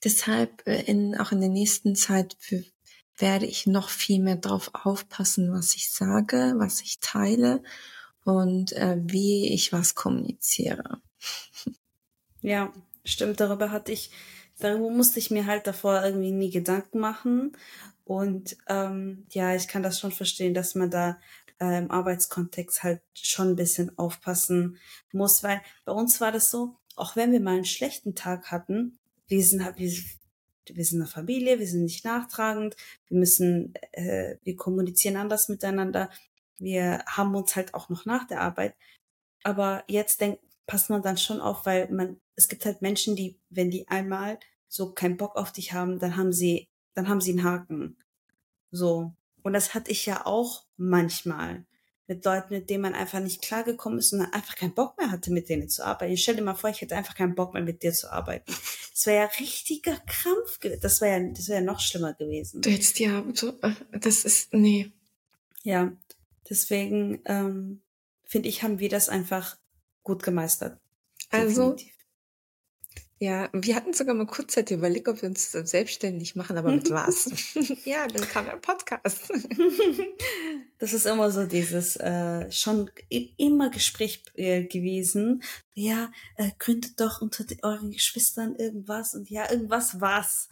[0.05, 2.37] deshalb äh, in, auch in der nächsten Zeit
[3.19, 7.63] werde ich noch viel mehr darauf aufpassen, was ich sage, was ich teile
[8.25, 11.01] und äh, wie ich was kommuniziere.
[12.43, 12.73] Ja,
[13.05, 13.41] stimmt.
[13.41, 14.11] Darüber hatte ich,
[14.59, 17.53] darüber musste ich mir halt davor irgendwie nie Gedanken machen.
[18.05, 21.19] Und ähm, ja, ich kann das schon verstehen, dass man da
[21.61, 24.79] äh, im Arbeitskontext halt schon ein bisschen aufpassen
[25.13, 28.99] muss, weil bei uns war das so, auch wenn wir mal einen schlechten Tag hatten,
[29.29, 29.93] wir sind halt, wir,
[30.67, 32.77] wir sind eine Familie, wir sind nicht nachtragend,
[33.09, 36.11] wir müssen, äh, wir kommunizieren anders miteinander,
[36.59, 38.75] wir haben uns halt auch noch nach der Arbeit.
[39.43, 43.39] Aber jetzt denkt, passt man dann schon auf, weil man, es gibt halt Menschen, die,
[43.49, 44.39] wenn die einmal
[44.69, 47.97] so keinen Bock auf dich haben, dann haben sie, dann haben sie einen Haken.
[48.71, 49.13] So.
[49.43, 51.65] Und das hatte ich ja auch manchmal
[52.11, 55.31] mit Leuten, mit denen man einfach nicht klargekommen ist und einfach keinen Bock mehr hatte,
[55.31, 56.13] mit denen zu arbeiten.
[56.13, 58.53] Ich stell dir mal vor, ich hätte einfach keinen Bock mehr, mit dir zu arbeiten.
[58.93, 60.59] Das wäre ja richtiger Krampf.
[60.81, 62.63] Das wäre ja, das wäre ja noch schlimmer gewesen.
[62.63, 64.91] Du hättest ja so, äh, das ist, nee.
[65.63, 65.93] Ja,
[66.49, 67.81] deswegen ähm,
[68.25, 69.57] finde ich, haben wir das einfach
[70.03, 70.81] gut gemeistert.
[71.31, 72.00] Also, Definitiv.
[73.23, 77.31] Ja, wir hatten sogar mal kurzzeitig überlegt, ob wir uns selbstständig machen, aber mit was?
[77.85, 79.31] ja, dann kam der Podcast.
[80.79, 82.91] das ist immer so dieses äh, schon
[83.37, 85.43] immer Gespräch äh, gewesen.
[85.75, 90.49] Ja, äh, gründet doch unter euren Geschwistern irgendwas und ja, irgendwas was.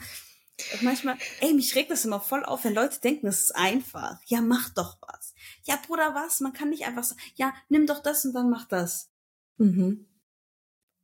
[0.83, 4.19] manchmal, ey, mich regt das immer voll auf, wenn Leute denken, es ist einfach.
[4.27, 5.33] Ja, mach doch was.
[5.62, 6.41] Ja, Bruder, was?
[6.41, 9.09] Man kann nicht einfach sagen, ja, nimm doch das und dann mach das.
[9.57, 10.08] Mhm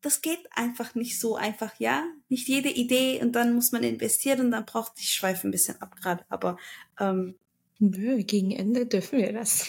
[0.05, 2.05] das geht einfach nicht so einfach, ja.
[2.29, 5.81] Nicht jede Idee und dann muss man investieren und dann braucht ich schweife ein bisschen
[5.81, 6.59] ab gerade, aber
[7.01, 7.37] ähm,
[7.79, 9.69] Nö, gegen Ende dürfen wir das.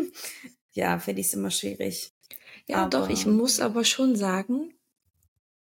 [0.72, 2.12] ja, finde ich es immer schwierig.
[2.66, 4.72] Ja, aber, doch, ich muss aber schon sagen,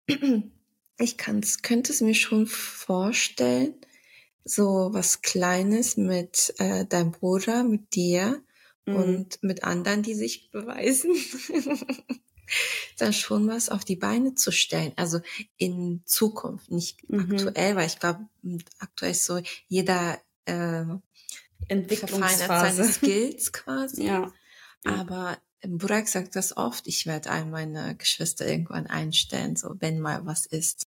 [0.97, 3.75] ich kann's, könnte es mir schon vorstellen,
[4.43, 8.41] so was Kleines mit äh, deinem Bruder, mit dir
[8.85, 8.95] mhm.
[8.95, 11.11] und mit anderen, die sich beweisen.
[12.97, 14.93] dann schon was auf die Beine zu stellen.
[14.95, 15.21] Also
[15.57, 17.31] in Zukunft, nicht mhm.
[17.31, 18.27] aktuell, weil ich glaube,
[18.79, 20.85] aktuell ist so jeder äh,
[21.67, 24.05] verfeinert seine Skills quasi.
[24.05, 24.31] Ja.
[24.85, 30.25] Aber Burak sagt das oft, ich werde all meine Geschwister irgendwann einstellen, so wenn mal
[30.25, 30.87] was ist.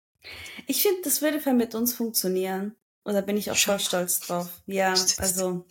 [0.68, 2.76] Ich finde, das würde mit uns funktionieren.
[3.04, 4.50] Oder bin ich auch voll stolz drauf.
[4.66, 5.66] Ja, also.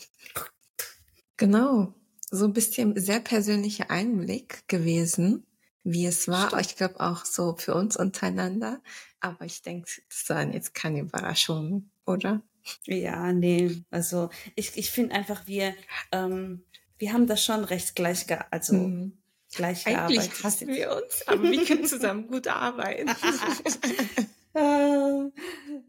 [1.37, 1.93] Genau.
[2.30, 5.45] So ein bisschen sehr persönlicher Einblick gewesen
[5.85, 6.49] wie es war.
[6.49, 6.66] Stimmt.
[6.66, 8.80] Ich glaube auch so für uns untereinander.
[9.20, 12.43] Aber ich denke, das waren jetzt keine Überraschungen, oder?
[12.85, 13.85] Ja, nee.
[13.91, 15.74] Also ich, ich finde einfach, wir,
[16.11, 16.64] ähm,
[16.99, 19.18] wir haben das schon recht gleich, ge also mhm.
[19.53, 20.45] gleich Eigentlich gearbeitet.
[20.45, 23.09] hassen wir uns, aber wir können zusammen gut arbeiten.
[24.55, 25.30] äh,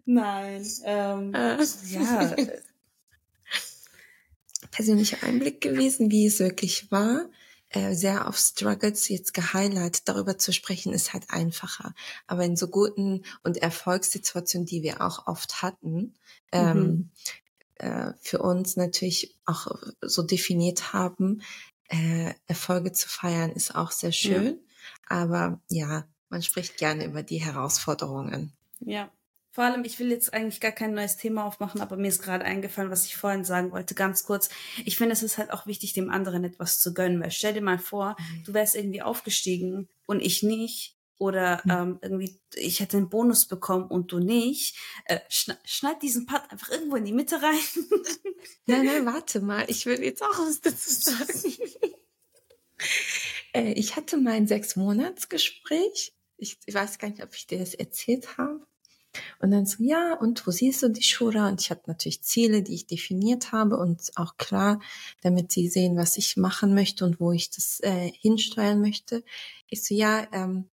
[0.06, 0.68] nein.
[0.84, 1.58] Ähm, äh.
[1.90, 2.36] Ja.
[4.72, 7.30] Persönlicher Einblick gewesen, wie es wirklich war
[7.76, 10.08] äh, sehr auf Struggles jetzt gehighlightet.
[10.08, 11.94] Darüber zu sprechen ist halt einfacher.
[12.26, 16.16] Aber in so guten und Erfolgssituationen, die wir auch oft hatten,
[16.54, 17.12] ähm, mhm.
[17.76, 19.68] äh, für uns natürlich auch
[20.02, 21.42] so definiert haben,
[21.90, 24.46] äh, Erfolge zu feiern, ist auch sehr schön.
[24.46, 24.54] Ja.
[25.08, 28.54] Aber ja, man spricht gerne über die Herausforderungen.
[28.80, 29.12] Ja,
[29.56, 32.44] vor allem, ich will jetzt eigentlich gar kein neues Thema aufmachen, aber mir ist gerade
[32.44, 34.50] eingefallen, was ich vorhin sagen wollte, ganz kurz.
[34.84, 37.62] Ich finde, es ist halt auch wichtig, dem anderen etwas zu gönnen, weil stell dir
[37.62, 38.44] mal vor, mhm.
[38.44, 40.98] du wärst irgendwie aufgestiegen und ich nicht.
[41.18, 41.72] Oder mhm.
[41.72, 44.78] ähm, irgendwie, ich hätte einen Bonus bekommen und du nicht.
[45.06, 47.56] Äh, schneid, schneid diesen Part einfach irgendwo in die Mitte rein.
[48.66, 49.64] nein, nein, warte mal.
[49.70, 51.54] Ich will jetzt auch was dazu sagen.
[53.54, 56.14] äh, ich hatte mein Sechs-Monats-Gespräch.
[56.36, 58.60] Ich, ich weiß gar nicht, ob ich dir das erzählt habe.
[59.40, 61.48] Und dann so, ja, und wo siehst du die Schura?
[61.48, 64.80] Und ich hatte natürlich Ziele, die ich definiert habe und auch klar,
[65.22, 69.24] damit sie sehen, was ich machen möchte und wo ich das äh, hinsteuern möchte.
[69.68, 70.70] Ich so, ja, ähm,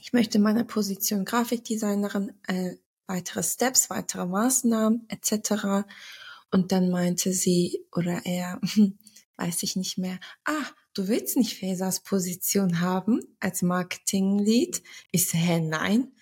[0.00, 2.76] ich möchte in meiner Position Grafikdesignerin äh,
[3.06, 5.84] weitere Steps, weitere Maßnahmen etc.
[6.50, 8.60] Und dann meinte sie oder er,
[9.36, 14.82] weiß ich nicht mehr, ah, du willst nicht Fesas Position haben als Marketing-Lead?
[15.10, 16.12] Ich so, hä, nein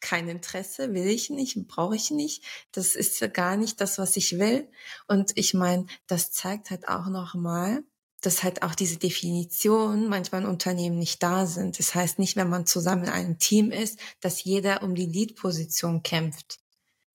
[0.00, 2.44] kein Interesse, will ich nicht, brauche ich nicht.
[2.72, 4.68] Das ist ja gar nicht das, was ich will.
[5.06, 7.82] Und ich meine, das zeigt halt auch nochmal,
[8.20, 11.78] dass halt auch diese Definition manchmal in Unternehmen nicht da sind.
[11.78, 16.02] Das heißt nicht, wenn man zusammen in einem Team ist, dass jeder um die Lead-Position
[16.02, 16.58] kämpft.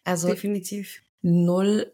[0.04, 1.92] Also definitiv null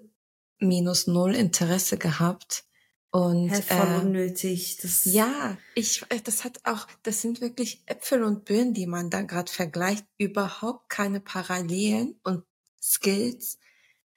[0.59, 2.65] minus null Interesse gehabt
[3.11, 4.77] und halt voll äh, unnötig.
[4.81, 9.09] Das ja, ich, äh, das hat auch, das sind wirklich Äpfel und Birnen, die man
[9.09, 12.43] da gerade vergleicht, überhaupt keine Parallelen und
[12.81, 13.57] Skills.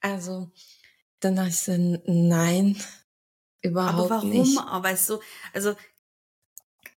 [0.00, 0.50] Also
[1.20, 1.72] dann dachte ich so,
[2.06, 2.76] nein,
[3.62, 4.30] überhaupt Aber warum?
[4.30, 4.58] nicht.
[4.58, 5.20] Aber weißt du,
[5.54, 5.74] also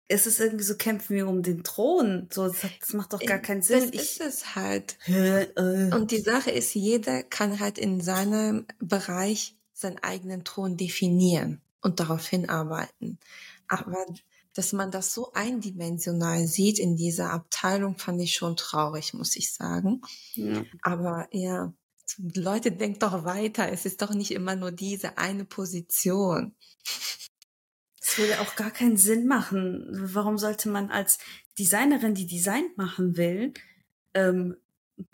[0.08, 2.28] es ist irgendwie so, kämpfen wir um den Thron.
[2.30, 3.90] So, das, das macht doch gar keinen Sinn.
[3.92, 4.98] Das ist es halt.
[5.06, 5.46] Äh,
[5.94, 12.00] Und die Sache ist, jeder kann halt in seinem Bereich seinen eigenen Thron definieren und
[12.00, 13.18] darauf hinarbeiten.
[13.68, 14.06] Aber
[14.54, 19.52] dass man das so eindimensional sieht in dieser Abteilung, fand ich schon traurig, muss ich
[19.52, 20.02] sagen.
[20.34, 20.62] ja.
[20.82, 21.72] Aber ja,
[22.18, 23.70] Leute, denkt doch weiter.
[23.70, 26.54] Es ist doch nicht immer nur diese eine Position.
[28.00, 29.86] Das würde auch gar keinen Sinn machen.
[29.90, 31.18] Warum sollte man als
[31.58, 33.54] Designerin, die Design machen will,
[34.14, 34.56] ähm,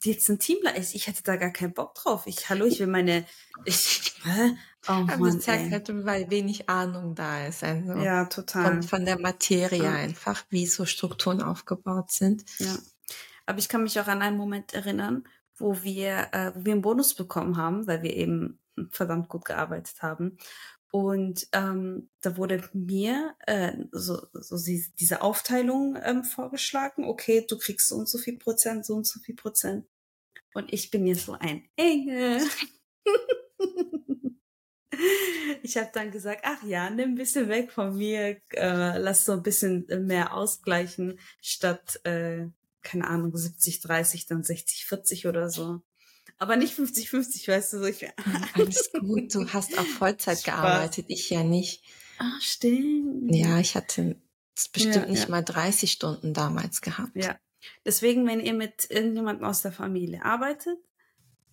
[0.02, 0.96] jetzt ein Team leisten?
[0.96, 2.26] Ich hätte da gar keinen Bock drauf.
[2.26, 3.24] Ich, hallo, ich will meine,
[3.64, 4.56] ich, hä?
[4.86, 7.64] Oh Aber Mann, zeigt halt, weil wenig Ahnung da ist.
[7.64, 8.74] Also Ja, total.
[8.74, 9.92] von, von der Materie Ja.
[9.92, 12.44] einfach, wie so Strukturen aufgebaut sind.
[12.58, 12.76] Ja.
[13.46, 15.24] Aber ich kann mich auch an einen Moment erinnern,
[15.56, 18.60] wo wir, äh, wo wir einen Bonus bekommen haben, weil wir eben
[18.90, 20.38] verdammt gut gearbeitet haben.
[20.90, 24.56] Und ähm, da wurde mir äh, so, so
[24.98, 27.04] diese Aufteilung ähm, vorgeschlagen.
[27.04, 29.86] Okay, du kriegst so und so viel Prozent, so und so viel Prozent.
[30.54, 32.40] Und ich bin jetzt so ein Engel.
[35.62, 39.32] Ich habe dann gesagt, ach ja, nimm ein bisschen weg von mir, äh, lass so
[39.32, 42.46] ein bisschen mehr ausgleichen, statt, äh,
[42.82, 45.80] keine Ahnung, 70, 30, dann 60, 40 oder so.
[46.38, 48.06] Aber nicht 50, 50, weißt du, so ich,
[48.54, 50.44] Alles gut, du hast auf Vollzeit Spaß.
[50.44, 51.82] gearbeitet, ich ja nicht.
[52.18, 53.34] ah, stimmt.
[53.34, 54.16] Ja, ich hatte
[54.72, 55.28] bestimmt Ja, nicht ja.
[55.30, 57.12] mal 30 Stunden damals gehabt.
[57.14, 57.38] Ja.
[57.84, 60.78] Deswegen, wenn ihr mit irgendjemandem aus der Familie arbeitet,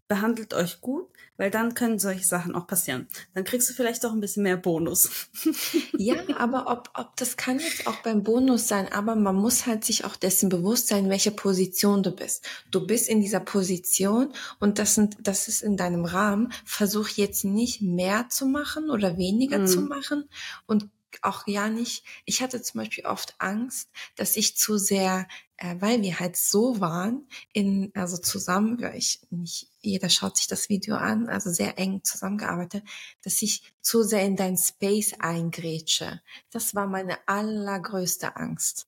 [0.07, 3.07] behandelt euch gut, weil dann können solche Sachen auch passieren.
[3.33, 5.09] Dann kriegst du vielleicht auch ein bisschen mehr Bonus.
[5.97, 9.83] Ja, aber ob, ob das kann jetzt auch beim Bonus sein, aber man muss halt
[9.85, 12.45] sich auch dessen bewusst sein, welche Position du bist.
[12.71, 16.51] Du bist in dieser Position und das sind, das ist in deinem Rahmen.
[16.65, 19.67] Versuch jetzt nicht mehr zu machen oder weniger Mhm.
[19.67, 20.29] zu machen
[20.67, 20.87] und
[21.23, 22.05] auch ja nicht.
[22.25, 26.79] Ich hatte zum Beispiel oft Angst, dass ich zu sehr, äh, weil wir halt so
[26.79, 32.03] waren, in, also zusammen, ich nicht, jeder schaut sich das Video an, also sehr eng
[32.03, 32.83] zusammengearbeitet,
[33.23, 36.21] dass ich zu sehr in dein Space eingrätsche.
[36.51, 38.87] Das war meine allergrößte Angst.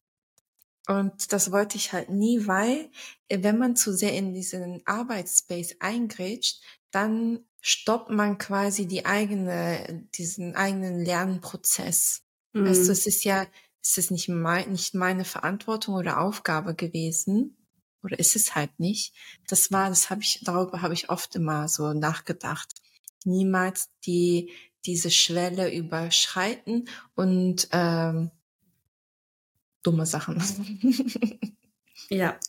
[0.88, 2.90] Und das wollte ich halt nie, weil
[3.28, 6.62] äh, wenn man zu sehr in diesen Arbeitsspace eingrätscht,
[6.92, 12.24] dann stoppt man quasi die eigene, diesen eigenen Lernprozess.
[12.54, 12.66] Mhm.
[12.68, 13.46] es ist ja,
[13.82, 17.58] es ist nicht, mein, nicht meine Verantwortung oder Aufgabe gewesen.
[18.04, 19.14] Oder ist es halt nicht.
[19.48, 22.70] Das war, das habe ich, darüber habe ich oft immer so nachgedacht.
[23.26, 24.52] Niemals die,
[24.86, 28.32] diese Schwelle überschreiten und ähm,
[29.84, 30.42] dumme Sachen.
[32.10, 32.40] ja,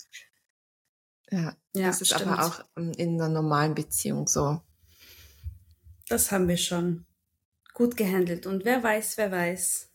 [1.31, 2.27] ja, ja, das ist stimmt.
[2.27, 4.61] aber auch in einer normalen Beziehung so.
[6.09, 7.05] Das haben wir schon
[7.75, 8.47] gut gehandelt.
[8.47, 9.91] Und wer weiß, wer weiß,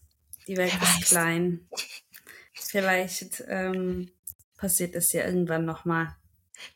[0.47, 1.09] die Welt Wer ist weiß.
[1.09, 1.69] klein.
[2.53, 4.11] Vielleicht ähm,
[4.57, 6.15] passiert es ja irgendwann nochmal.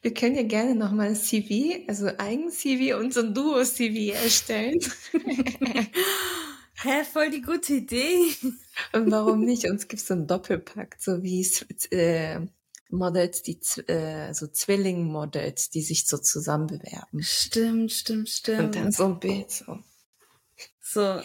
[0.02, 4.80] Wir können ja gerne nochmal ein CV, also Eigen-CV und so ein Duo-CV erstellen.
[6.80, 8.34] Hä, voll die gute Idee.
[8.94, 9.70] Und warum nicht?
[9.70, 12.42] Uns gibt so einen Doppelpack, so wie es äh,
[12.90, 17.22] Models, die äh, so Zwilling-Models, die sich so zusammen bewerben.
[17.22, 18.60] Stimmt, stimmt, stimmt.
[18.60, 19.80] Und dann so ein Bild so.
[20.80, 21.22] so,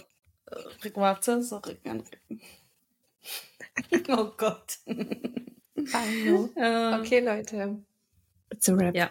[0.84, 2.02] Rick, warte, so Rick an
[4.08, 4.78] oh Gott.
[4.86, 6.50] Ähm,
[7.00, 7.82] Okay, Leute.
[8.52, 8.94] It's a wrap.
[8.94, 9.10] Ja.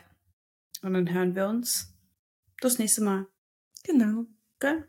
[0.82, 1.94] Und dann hören wir uns
[2.60, 3.28] das nächste Mal.
[3.84, 4.26] Genau.
[4.60, 4.88] Gell?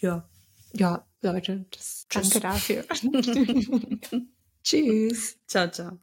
[0.00, 0.28] Ja.
[0.72, 2.84] Ja, Leute, das, danke dafür.
[4.62, 5.38] Tschüss.
[5.46, 5.98] Ciao, ciao.